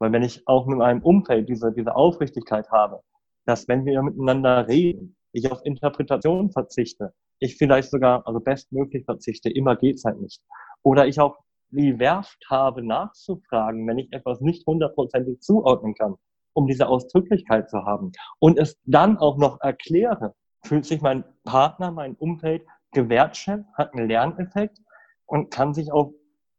Weil 0.00 0.10
wenn 0.10 0.24
ich 0.24 0.48
auch 0.48 0.66
mit 0.66 0.78
meinem 0.78 1.02
Umfeld 1.02 1.48
diese, 1.48 1.70
diese 1.72 1.94
Aufrichtigkeit 1.94 2.72
habe, 2.72 3.02
dass 3.44 3.68
wenn 3.68 3.84
wir 3.84 4.02
miteinander 4.02 4.66
reden, 4.66 5.16
ich 5.36 5.52
auf 5.52 5.60
Interpretation 5.64 6.50
verzichte, 6.50 7.12
ich 7.38 7.56
vielleicht 7.56 7.90
sogar, 7.90 8.26
also 8.26 8.40
bestmöglich 8.40 9.04
verzichte, 9.04 9.50
immer 9.50 9.76
geht's 9.76 10.04
halt 10.04 10.20
nicht. 10.20 10.42
Oder 10.82 11.06
ich 11.06 11.20
auch 11.20 11.38
die 11.70 11.98
Werft 11.98 12.42
habe, 12.48 12.82
nachzufragen, 12.82 13.86
wenn 13.86 13.98
ich 13.98 14.12
etwas 14.12 14.40
nicht 14.40 14.66
hundertprozentig 14.66 15.40
zuordnen 15.40 15.94
kann, 15.94 16.14
um 16.54 16.66
diese 16.66 16.88
Ausdrücklichkeit 16.88 17.68
zu 17.68 17.84
haben. 17.84 18.12
Und 18.38 18.58
es 18.58 18.78
dann 18.84 19.18
auch 19.18 19.36
noch 19.36 19.60
erkläre, 19.60 20.34
fühlt 20.64 20.86
sich 20.86 21.02
mein 21.02 21.24
Partner, 21.44 21.90
mein 21.90 22.14
Umfeld 22.14 22.62
gewertschätzt, 22.92 23.68
hat 23.74 23.92
einen 23.92 24.08
Lerneffekt 24.08 24.78
und 25.26 25.50
kann 25.50 25.74
sich 25.74 25.92
auf 25.92 26.12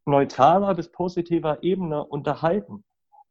neutraler 0.05 0.75
bis 0.75 0.91
positiver 0.91 1.63
Ebene 1.63 2.05
unterhalten. 2.05 2.83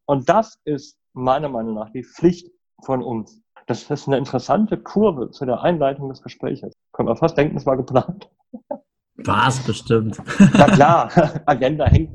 Und 0.06 0.28
das 0.28 0.60
ist 0.64 0.98
meiner 1.12 1.48
Meinung 1.48 1.74
nach 1.74 1.90
die 1.90 2.04
Pflicht 2.04 2.50
von 2.84 3.02
uns. 3.02 3.40
Das 3.66 3.90
ist 3.90 4.06
eine 4.06 4.16
interessante 4.16 4.76
Kurve 4.76 5.30
zu 5.30 5.44
der 5.44 5.60
Einleitung 5.60 6.08
des 6.08 6.22
Gesprächs. 6.22 6.62
Können 6.92 7.08
wir 7.08 7.16
fast 7.16 7.36
denken, 7.36 7.56
es 7.56 7.66
war 7.66 7.76
geplant. 7.76 8.30
War 9.16 9.48
es 9.48 9.58
bestimmt. 9.60 10.18
Na 10.54 10.66
klar, 10.66 11.10
Agenda 11.46 11.86
hängt. 11.86 12.14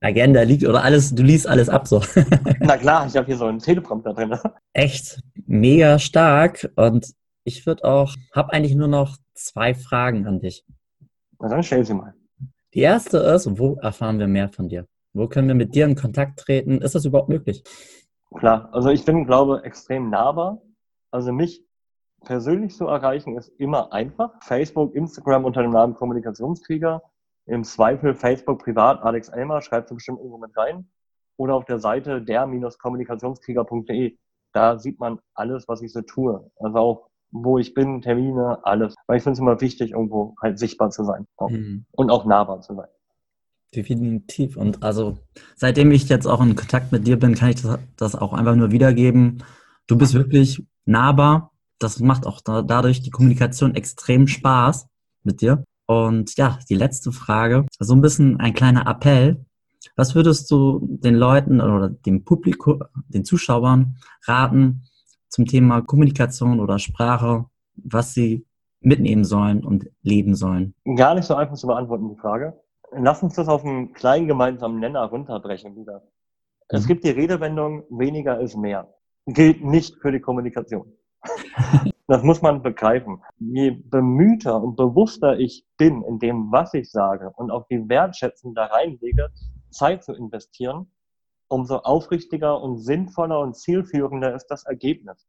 Agenda 0.00 0.42
liegt 0.42 0.64
oder 0.64 0.84
alles, 0.84 1.12
du 1.14 1.22
liest 1.22 1.48
alles 1.48 1.68
ab 1.68 1.88
so. 1.88 2.02
Na 2.60 2.76
klar, 2.76 3.06
ich 3.06 3.16
habe 3.16 3.26
hier 3.26 3.36
so 3.36 3.46
einen 3.46 3.58
Teleprompter 3.58 4.14
drin. 4.14 4.38
Echt 4.72 5.20
mega 5.46 5.98
stark 5.98 6.70
und 6.76 7.14
ich 7.42 7.66
würde 7.66 7.84
auch, 7.84 8.14
habe 8.32 8.52
eigentlich 8.52 8.74
nur 8.74 8.88
noch 8.88 9.16
zwei 9.34 9.74
Fragen 9.74 10.26
an 10.26 10.40
dich. 10.40 10.64
Na 11.40 11.48
dann 11.48 11.62
stell 11.62 11.84
sie 11.84 11.94
mal. 11.94 12.14
Die 12.74 12.80
erste 12.80 13.18
ist, 13.18 13.58
wo 13.58 13.76
erfahren 13.76 14.18
wir 14.18 14.28
mehr 14.28 14.50
von 14.50 14.68
dir? 14.68 14.86
Wo 15.14 15.26
können 15.28 15.48
wir 15.48 15.54
mit 15.54 15.74
dir 15.74 15.86
in 15.86 15.96
Kontakt 15.96 16.40
treten? 16.40 16.82
Ist 16.82 16.94
das 16.94 17.06
überhaupt 17.06 17.30
möglich? 17.30 17.64
Klar, 18.34 18.68
also 18.72 18.90
ich 18.90 19.04
bin, 19.04 19.24
glaube 19.24 19.62
extrem 19.64 20.10
nahbar. 20.10 20.60
Also 21.16 21.32
mich 21.32 21.64
persönlich 22.26 22.76
zu 22.76 22.86
erreichen 22.88 23.38
ist 23.38 23.48
immer 23.58 23.90
einfach. 23.90 24.32
Facebook, 24.42 24.94
Instagram 24.94 25.46
unter 25.46 25.62
dem 25.62 25.70
Namen 25.70 25.94
Kommunikationskrieger. 25.94 27.02
Im 27.46 27.64
Zweifel 27.64 28.14
Facebook 28.14 28.62
privat, 28.62 29.02
Alex 29.02 29.30
Elmer, 29.30 29.62
schreibt 29.62 29.88
bestimmt 29.88 30.18
irgendwo 30.18 30.36
mit 30.36 30.54
rein. 30.58 30.90
Oder 31.38 31.54
auf 31.54 31.64
der 31.64 31.78
Seite 31.78 32.20
der-kommunikationskrieger.de. 32.20 34.18
Da 34.52 34.78
sieht 34.78 35.00
man 35.00 35.18
alles, 35.32 35.66
was 35.68 35.80
ich 35.80 35.90
so 35.94 36.02
tue. 36.02 36.50
Also 36.60 36.76
auch, 36.76 37.08
wo 37.30 37.56
ich 37.56 37.72
bin, 37.72 38.02
Termine, 38.02 38.58
alles. 38.64 38.94
Weil 39.06 39.16
ich 39.16 39.22
finde 39.22 39.32
es 39.32 39.38
immer 39.38 39.58
wichtig, 39.62 39.92
irgendwo 39.92 40.34
halt 40.42 40.58
sichtbar 40.58 40.90
zu 40.90 41.02
sein. 41.02 41.26
Mhm. 41.40 41.86
Und 41.92 42.10
auch 42.10 42.26
nahbar 42.26 42.60
zu 42.60 42.74
sein. 42.74 42.88
Definitiv. 43.74 44.58
Und 44.58 44.82
also, 44.82 45.16
seitdem 45.54 45.92
ich 45.92 46.10
jetzt 46.10 46.26
auch 46.26 46.42
in 46.42 46.56
Kontakt 46.56 46.92
mit 46.92 47.06
dir 47.06 47.18
bin, 47.18 47.34
kann 47.34 47.48
ich 47.48 47.62
das, 47.62 47.78
das 47.96 48.14
auch 48.14 48.34
einfach 48.34 48.54
nur 48.54 48.70
wiedergeben. 48.70 49.42
Du 49.86 49.96
bist 49.96 50.14
wirklich 50.14 50.66
nahbar. 50.84 51.52
Das 51.78 52.00
macht 52.00 52.26
auch 52.26 52.40
da, 52.40 52.62
dadurch 52.62 53.02
die 53.02 53.10
Kommunikation 53.10 53.74
extrem 53.74 54.26
Spaß 54.26 54.88
mit 55.22 55.40
dir. 55.40 55.62
Und 55.86 56.36
ja, 56.36 56.58
die 56.68 56.74
letzte 56.74 57.12
Frage, 57.12 57.66
so 57.78 57.94
ein 57.94 58.00
bisschen 58.00 58.40
ein 58.40 58.54
kleiner 58.54 58.86
Appell. 58.88 59.44
Was 59.94 60.14
würdest 60.14 60.50
du 60.50 60.80
den 60.82 61.14
Leuten 61.14 61.60
oder 61.60 61.88
dem 61.88 62.24
Publikum, 62.24 62.82
den 63.08 63.24
Zuschauern 63.24 63.96
raten 64.24 64.82
zum 65.28 65.46
Thema 65.46 65.82
Kommunikation 65.82 66.58
oder 66.58 66.78
Sprache, 66.78 67.44
was 67.76 68.14
sie 68.14 68.44
mitnehmen 68.80 69.24
sollen 69.24 69.64
und 69.64 69.88
leben 70.02 70.34
sollen? 70.34 70.74
Gar 70.96 71.14
nicht 71.14 71.26
so 71.26 71.34
einfach 71.36 71.54
zu 71.54 71.68
beantworten, 71.68 72.08
die 72.08 72.20
Frage. 72.20 72.58
Lass 72.92 73.22
uns 73.22 73.34
das 73.34 73.46
auf 73.46 73.64
einen 73.64 73.92
kleinen 73.92 74.26
gemeinsamen 74.26 74.80
Nenner 74.80 75.04
runterbrechen 75.04 75.76
wieder. 75.76 76.00
Mhm. 76.00 76.76
Es 76.76 76.86
gibt 76.88 77.04
die 77.04 77.10
Redewendung, 77.10 77.84
weniger 77.90 78.40
ist 78.40 78.56
mehr 78.56 78.88
gilt 79.26 79.64
nicht 79.64 79.96
für 80.00 80.12
die 80.12 80.20
Kommunikation. 80.20 80.92
Das 82.08 82.22
muss 82.22 82.40
man 82.40 82.62
begreifen. 82.62 83.20
Je 83.40 83.72
bemühter 83.72 84.62
und 84.62 84.76
bewusster 84.76 85.40
ich 85.40 85.66
bin 85.76 86.02
in 86.02 86.20
dem, 86.20 86.52
was 86.52 86.72
ich 86.72 86.88
sage 86.92 87.32
und 87.34 87.50
auch 87.50 87.66
die 87.66 87.88
Wertschätzung 87.88 88.54
da 88.54 88.66
reinlege, 88.66 89.30
Zeit 89.70 90.04
zu 90.04 90.12
investieren, 90.12 90.88
umso 91.48 91.78
aufrichtiger 91.78 92.62
und 92.62 92.78
sinnvoller 92.78 93.40
und 93.40 93.56
zielführender 93.56 94.36
ist 94.36 94.46
das 94.46 94.64
Ergebnis. 94.66 95.26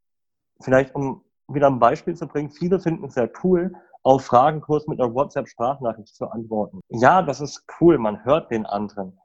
Vielleicht 0.62 0.94
um 0.94 1.24
wieder 1.48 1.66
ein 1.66 1.80
Beispiel 1.80 2.16
zu 2.16 2.28
bringen, 2.28 2.52
viele 2.52 2.80
finden 2.80 3.06
es 3.06 3.16
sehr 3.16 3.32
cool, 3.44 3.74
auf 4.04 4.26
Fragenkurs 4.26 4.88
mit 4.88 5.02
einer 5.02 5.14
WhatsApp-Sprachnachricht 5.14 6.16
zu 6.16 6.28
antworten. 6.28 6.82
Ja, 6.90 7.24
das 7.24 7.42
ist 7.42 7.66
cool, 7.82 7.98
man 7.98 8.24
hört 8.24 8.52
den 8.52 8.66
anderen. 8.66 9.20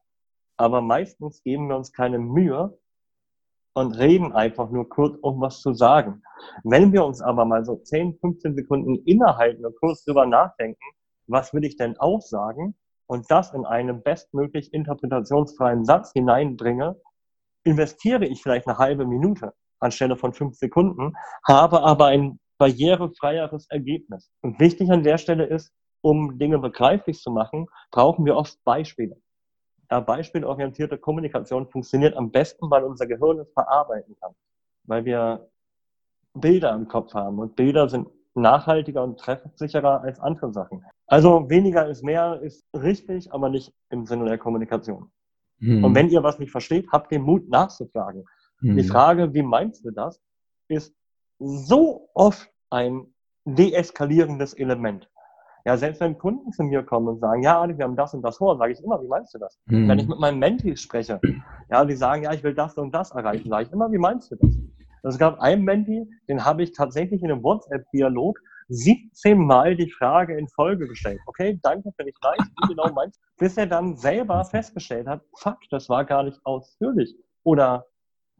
Aber 0.56 0.80
meistens 0.80 1.42
geben 1.42 1.68
wir 1.68 1.76
uns 1.76 1.92
keine 1.92 2.18
Mühe, 2.18 2.78
und 3.74 3.98
reden 3.98 4.32
einfach 4.32 4.70
nur 4.70 4.88
kurz, 4.88 5.16
um 5.22 5.40
was 5.40 5.61
zu 5.61 5.72
sagen. 5.72 6.22
Wenn 6.64 6.92
wir 6.92 7.04
uns 7.04 7.20
aber 7.22 7.44
mal 7.44 7.64
so 7.64 7.76
10, 7.76 8.18
15 8.20 8.54
Sekunden 8.54 8.96
innehalten 9.06 9.64
und 9.64 9.78
kurz 9.80 10.04
drüber 10.04 10.26
nachdenken, 10.26 10.82
was 11.26 11.54
will 11.54 11.64
ich 11.64 11.76
denn 11.76 11.96
aussagen 11.98 12.74
und 13.06 13.30
das 13.30 13.52
in 13.52 13.64
einen 13.64 14.02
bestmöglich 14.02 14.72
interpretationsfreien 14.72 15.85
Satz 15.85 16.12
hineinbringe, 16.12 16.96
investiere 17.64 18.26
ich 18.26 18.42
vielleicht 18.42 18.66
eine 18.66 18.78
halbe 18.78 19.06
Minute 19.06 19.52
anstelle 19.78 20.16
von 20.16 20.32
fünf 20.32 20.56
Sekunden, 20.56 21.14
habe 21.46 21.82
aber 21.82 22.06
ein 22.06 22.38
barrierefreieres 22.58 23.66
Ergebnis. 23.70 24.30
Und 24.42 24.61
wichtig 24.61 24.90
an 24.90 25.02
der 25.02 25.18
Stelle 25.18 25.44
ist, 25.44 25.72
um 26.02 26.38
Dinge 26.38 26.58
begreiflich 26.58 27.20
zu 27.20 27.30
machen, 27.30 27.66
brauchen 27.90 28.24
wir 28.24 28.37
oft 28.37 28.62
Beispiele 28.64 29.16
beispielorientierte 30.00 30.98
Kommunikation 30.98 31.68
funktioniert 31.68 32.16
am 32.16 32.31
besten, 32.31 32.70
weil 32.70 32.85
unser 32.85 33.07
Gehirn 33.07 33.38
es 33.40 33.52
verarbeiten 33.52 34.16
kann. 34.20 34.33
Weil 34.85 35.05
wir 35.05 35.48
Bilder 36.35 36.74
im 36.74 36.88
Kopf 36.88 37.14
haben 37.14 37.38
und 37.38 37.57
Bilder 37.57 37.88
sind 37.88 38.09
nachhaltiger 38.35 39.05
und 39.05 39.18
treffsicherer 39.18 40.00
als 40.02 40.18
andere 40.18 40.52
Sachen. 40.52 40.85
Also 41.07 41.50
weniger 41.50 41.87
ist 41.88 42.02
mehr 42.02 42.40
ist 42.42 42.64
richtig, 42.74 43.33
aber 43.33 43.50
nicht 43.50 43.72
im 43.90 44.07
Sinne 44.07 44.24
der 44.24 44.38
Kommunikation. 44.38 45.11
Hm. 45.59 45.85
Und 45.85 45.94
wenn 45.94 46.09
ihr 46.09 46.22
was 46.22 46.38
nicht 46.38 46.50
versteht, 46.50 46.88
habt 46.90 47.12
den 47.12 47.22
Mut 47.22 47.48
nachzufragen. 47.48 48.24
Hm. 48.61 48.76
Die 48.76 48.85
Frage, 48.85 49.35
wie 49.35 49.42
meinst 49.42 49.85
du 49.85 49.90
das, 49.90 50.20
ist 50.68 50.94
so 51.38 52.09
oft 52.14 52.48
ein 52.70 53.12
deeskalierendes 53.44 54.55
Element. 54.55 55.11
Ja, 55.64 55.77
selbst 55.77 56.01
wenn 56.01 56.18
Kunden 56.18 56.51
zu 56.53 56.64
mir 56.64 56.83
kommen 56.83 57.09
und 57.09 57.20
sagen, 57.20 57.42
ja, 57.42 57.66
wir 57.66 57.85
haben 57.85 57.96
das 57.96 58.14
und 58.14 58.22
das 58.22 58.38
vor, 58.38 58.57
sage 58.57 58.72
ich 58.72 58.83
immer, 58.83 59.01
wie 59.03 59.09
meinst 59.09 59.35
du 59.35 59.38
das? 59.38 59.59
Mhm. 59.66 59.88
Wenn 59.88 59.98
ich 59.98 60.09
mit 60.09 60.18
meinen 60.18 60.38
Mentees 60.38 60.81
spreche, 60.81 61.20
ja, 61.70 61.85
die 61.85 61.94
sagen, 61.94 62.25
ja, 62.25 62.33
ich 62.33 62.42
will 62.42 62.55
das 62.55 62.77
und 62.77 62.92
das 62.92 63.12
erreichen, 63.12 63.48
sage 63.48 63.66
ich 63.66 63.72
immer, 63.72 63.90
wie 63.92 63.98
meinst 63.98 64.31
du 64.33 64.37
das? 64.37 64.51
Also 65.03 65.16
es 65.16 65.18
gab 65.18 65.40
einen 65.40 65.64
Mentee, 65.64 66.07
den 66.29 66.44
habe 66.44 66.62
ich 66.62 66.72
tatsächlich 66.72 67.22
in 67.22 67.31
einem 67.31 67.42
WhatsApp-Dialog 67.42 68.38
17 68.68 69.38
Mal 69.38 69.77
die 69.77 69.90
Frage 69.90 70.37
in 70.37 70.48
Folge 70.48 70.87
gestellt. 70.87 71.20
Okay, 71.27 71.59
danke, 71.62 71.90
wenn 71.96 72.09
ich 72.09 72.16
weiß, 72.22 72.38
wie 72.38 72.68
genau 72.68 72.90
meinst 72.92 73.20
Bis 73.38 73.57
er 73.57 73.66
dann 73.66 73.96
selber 73.96 74.44
festgestellt 74.44 75.07
hat, 75.07 75.22
fuck, 75.37 75.59
das 75.70 75.88
war 75.88 76.05
gar 76.05 76.22
nicht 76.22 76.40
ausführlich 76.44 77.14
oder 77.42 77.87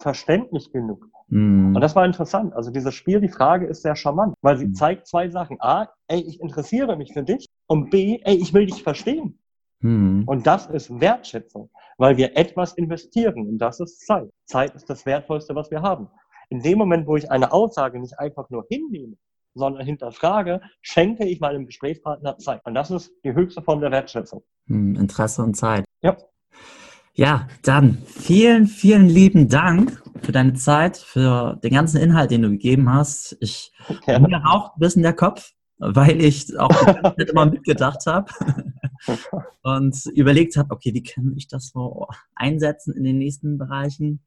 verständlich 0.03 0.73
genug. 0.73 1.09
Mhm. 1.29 1.75
Und 1.75 1.81
das 1.81 1.97
war 1.97 2.05
interessant. 2.05 2.55
Also 2.55 2.71
dieses 2.71 2.95
Spiel, 2.95 3.21
die 3.21 3.29
Frage 3.29 3.67
ist 3.67 3.83
sehr 3.83 3.97
charmant, 3.97 4.35
weil 4.43 4.59
sie 4.59 4.67
mhm. 4.67 4.75
zeigt 4.75 5.07
zwei 5.07 5.29
Sachen. 5.29 5.57
A, 5.61 5.89
ey, 6.09 6.21
ich 6.21 6.41
interessiere 6.41 6.97
mich 6.97 7.13
für 7.13 7.23
dich. 7.23 7.47
Und 7.67 7.91
B, 7.91 8.21
ey, 8.25 8.35
ich 8.35 8.53
will 8.53 8.67
dich 8.67 8.83
verstehen. 8.83 9.39
Mhm. 9.81 10.25
Und 10.27 10.47
das 10.47 10.67
ist 10.67 11.01
Wertschätzung, 11.01 11.71
weil 11.99 12.17
wir 12.17 12.37
etwas 12.37 12.75
investieren 12.75 13.49
und 13.49 13.59
das 13.59 13.81
ist 13.81 14.07
Zeit. 14.07 14.31
Zeit 14.45 14.75
ist 14.75 14.89
das 14.89 15.07
Wertvollste, 15.07 15.55
was 15.55 15.71
wir 15.71 15.83
haben. 15.83 16.09
In 16.51 16.61
dem 16.61 16.79
Moment, 16.79 17.07
wo 17.07 17.17
ich 17.17 17.31
eine 17.31 17.53
Aussage 17.53 17.99
nicht 17.99 18.19
einfach 18.19 18.49
nur 18.51 18.67
hinnehme, 18.69 19.17
sondern 19.55 19.85
hinterfrage, 19.85 20.61
schenke 20.81 21.25
ich 21.25 21.41
meinem 21.41 21.67
Gesprächspartner 21.67 22.39
Zeit. 22.39 22.61
Und 22.65 22.75
das 22.75 22.91
ist 22.91 23.13
die 23.25 23.35
höchste 23.35 23.63
Form 23.63 23.81
der 23.81 23.91
Wertschätzung. 23.91 24.43
Hm, 24.67 24.97
Interesse 24.97 25.43
und 25.43 25.55
Zeit. 25.55 25.85
Ja. 26.01 26.17
Ja, 27.15 27.49
dann 27.63 27.99
vielen, 28.07 28.67
vielen 28.67 29.07
lieben 29.07 29.49
Dank 29.49 30.03
für 30.23 30.33
deine 30.33 30.55
Zeit, 30.55 30.97
für 30.97 31.59
den 31.63 31.75
ganzen 31.75 32.01
Inhalt, 32.01 32.31
den 32.31 32.43
du 32.43 32.51
gegeben 32.51 32.93
hast. 32.93 33.37
Ich 33.41 33.73
ja. 34.07 34.19
mir 34.19 34.39
raucht 34.39 34.77
ein 34.77 34.81
bisschen 34.81 35.03
der 35.03 35.13
Kopf, 35.13 35.53
weil 35.79 36.21
ich 36.23 36.59
auch 36.59 36.71
immer 37.17 37.47
mitgedacht 37.47 38.07
habe 38.07 38.33
und 39.63 40.07
überlegt 40.15 40.57
habe, 40.57 40.73
okay, 40.75 40.95
wie 40.95 41.03
kann 41.03 41.35
ich 41.37 41.49
das 41.49 41.69
so 41.69 42.07
einsetzen 42.35 42.95
in 42.95 43.05
den 43.05 43.19
nächsten 43.19 43.59
Bereichen? 43.59 44.21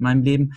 meinem 0.00 0.22
Leben. 0.22 0.54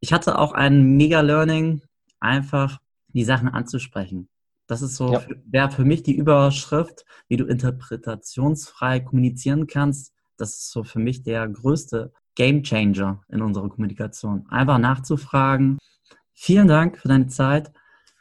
Ich 0.00 0.12
hatte 0.12 0.38
auch 0.38 0.52
ein 0.52 0.96
Mega-Learning, 0.96 1.82
einfach 2.18 2.80
die 3.08 3.24
Sachen 3.24 3.48
anzusprechen. 3.48 4.28
Das 4.66 4.82
ist 4.82 4.96
so, 4.96 5.12
ja. 5.12 5.22
wäre 5.46 5.70
für 5.70 5.84
mich 5.84 6.02
die 6.02 6.16
Überschrift, 6.16 7.04
wie 7.28 7.36
du 7.36 7.44
interpretationsfrei 7.44 9.00
kommunizieren 9.00 9.66
kannst. 9.66 10.12
Das 10.40 10.50
ist 10.50 10.70
so 10.70 10.84
für 10.84 10.98
mich 10.98 11.22
der 11.22 11.48
größte 11.48 12.12
Game 12.34 12.62
Changer 12.62 13.22
in 13.28 13.42
unserer 13.42 13.68
Kommunikation. 13.68 14.46
Einfach 14.48 14.78
nachzufragen. 14.78 15.78
Vielen 16.32 16.68
Dank 16.68 16.98
für 16.98 17.08
deine 17.08 17.26
Zeit. 17.26 17.70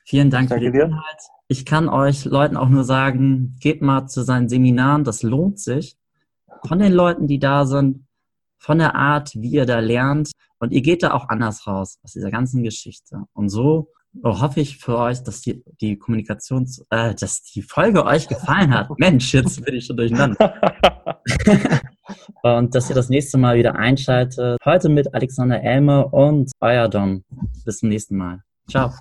Vielen 0.05 0.29
Dank 0.29 0.49
für 0.49 0.59
den 0.59 0.73
dir. 0.73 0.85
Inhalt. 0.85 1.19
Ich 1.47 1.65
kann 1.65 1.87
euch 1.87 2.25
Leuten 2.25 2.57
auch 2.57 2.69
nur 2.69 2.83
sagen, 2.83 3.55
geht 3.59 3.81
mal 3.81 4.07
zu 4.07 4.23
seinen 4.23 4.49
Seminaren, 4.49 5.03
das 5.03 5.23
lohnt 5.23 5.59
sich. 5.59 5.97
Von 6.67 6.79
den 6.79 6.91
Leuten, 6.91 7.27
die 7.27 7.39
da 7.39 7.65
sind, 7.65 8.05
von 8.57 8.79
der 8.79 8.95
Art, 8.95 9.31
wie 9.35 9.51
ihr 9.51 9.65
da 9.65 9.79
lernt. 9.79 10.31
Und 10.59 10.73
ihr 10.73 10.81
geht 10.81 11.03
da 11.03 11.13
auch 11.13 11.29
anders 11.29 11.65
raus 11.65 11.97
aus 12.03 12.11
dieser 12.11 12.31
ganzen 12.31 12.63
Geschichte. 12.63 13.23
Und 13.33 13.49
so 13.49 13.93
hoffe 14.23 14.59
ich 14.59 14.77
für 14.77 14.97
euch, 14.97 15.23
dass 15.23 15.41
die, 15.41 15.63
die 15.79 15.97
Kommunikations, 15.97 16.85
äh, 16.89 17.15
dass 17.15 17.43
die 17.43 17.61
Folge 17.61 18.05
euch 18.05 18.27
gefallen 18.27 18.73
hat. 18.73 18.89
Mensch, 18.97 19.33
jetzt 19.33 19.63
bin 19.63 19.75
ich 19.75 19.85
schon 19.85 19.97
durcheinander. 19.97 20.53
und 22.43 22.75
dass 22.75 22.89
ihr 22.89 22.95
das 22.95 23.09
nächste 23.09 23.37
Mal 23.37 23.57
wieder 23.57 23.75
einschaltet. 23.75 24.57
Heute 24.65 24.89
mit 24.89 25.13
Alexander 25.13 25.61
Elmer 25.61 26.13
und 26.13 26.51
euer 26.59 26.87
Dom. 26.87 27.23
Bis 27.65 27.79
zum 27.79 27.89
nächsten 27.89 28.17
Mal. 28.17 28.41
Ciao. 28.69 28.93